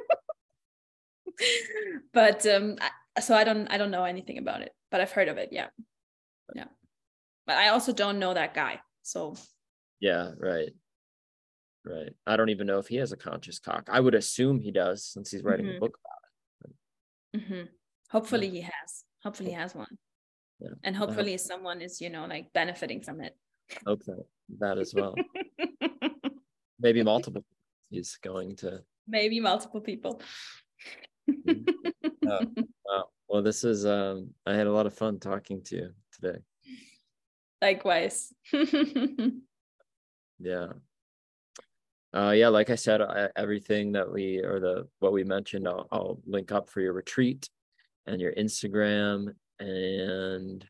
[2.13, 2.77] but um,
[3.17, 4.73] I, so I don't I don't know anything about it.
[4.91, 5.51] But I've heard of it.
[5.53, 5.69] Yeah,
[6.55, 6.67] yeah.
[7.47, 8.81] But I also don't know that guy.
[9.03, 9.37] So
[10.03, 10.71] yeah, right.
[11.85, 12.13] Right.
[12.27, 13.89] I don't even know if he has a conscious cock.
[13.91, 15.77] I would assume he does since he's writing mm-hmm.
[15.77, 17.41] a book about it.
[17.41, 17.67] Mm-hmm.
[18.11, 18.53] Hopefully yeah.
[18.53, 19.05] he has.
[19.23, 19.99] Hopefully he has one.
[20.61, 20.71] Yeah.
[20.85, 23.37] And hopefully someone is, you know, like benefiting from it.
[23.87, 24.13] Okay.
[24.59, 25.15] that that as well.
[26.81, 27.45] Maybe multiple
[27.91, 30.21] he's going to maybe multiple people.
[31.29, 31.61] oh,
[32.85, 33.05] wow.
[33.29, 36.39] Well, this is um I had a lot of fun talking to you today.
[37.61, 38.33] Likewise.
[40.43, 40.69] yeah.
[42.15, 45.89] Uh yeah like i said I, everything that we or the what we mentioned I'll,
[45.91, 47.49] I'll link up for your retreat
[48.07, 50.65] and your instagram and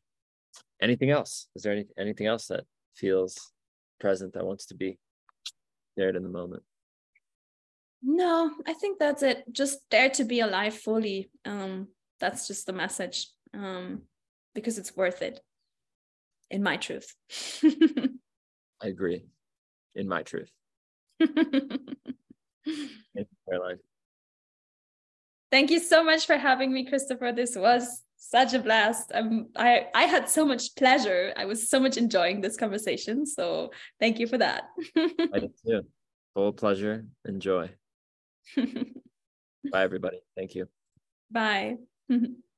[0.81, 1.49] anything else.
[1.57, 3.53] Is there any, anything else that feels
[3.99, 4.99] present that wants to be
[5.97, 6.63] shared in the moment?
[8.03, 9.45] No i think that's it.
[9.51, 11.31] Just dare to be alive fully.
[11.45, 11.89] Um
[12.21, 14.03] that's just the message um
[14.55, 15.41] because it's worth it
[16.51, 17.13] in my truth.
[17.65, 19.25] I agree
[19.95, 20.51] in my truth.
[21.21, 21.29] Thank
[23.15, 23.79] you, Caroline.
[25.51, 27.33] Thank you so much for having me, Christopher.
[27.33, 29.11] This was such a blast.
[29.13, 31.35] Um, I I had so much pleasure.
[31.37, 33.27] I was so much enjoying this conversation.
[33.27, 33.71] So
[34.01, 34.65] thank you for that.
[34.97, 35.83] I did too.
[36.35, 37.05] Full pleasure.
[37.27, 37.71] Enjoy.
[38.57, 40.21] Bye, everybody.
[40.37, 40.69] Thank you.
[41.31, 41.77] Bye.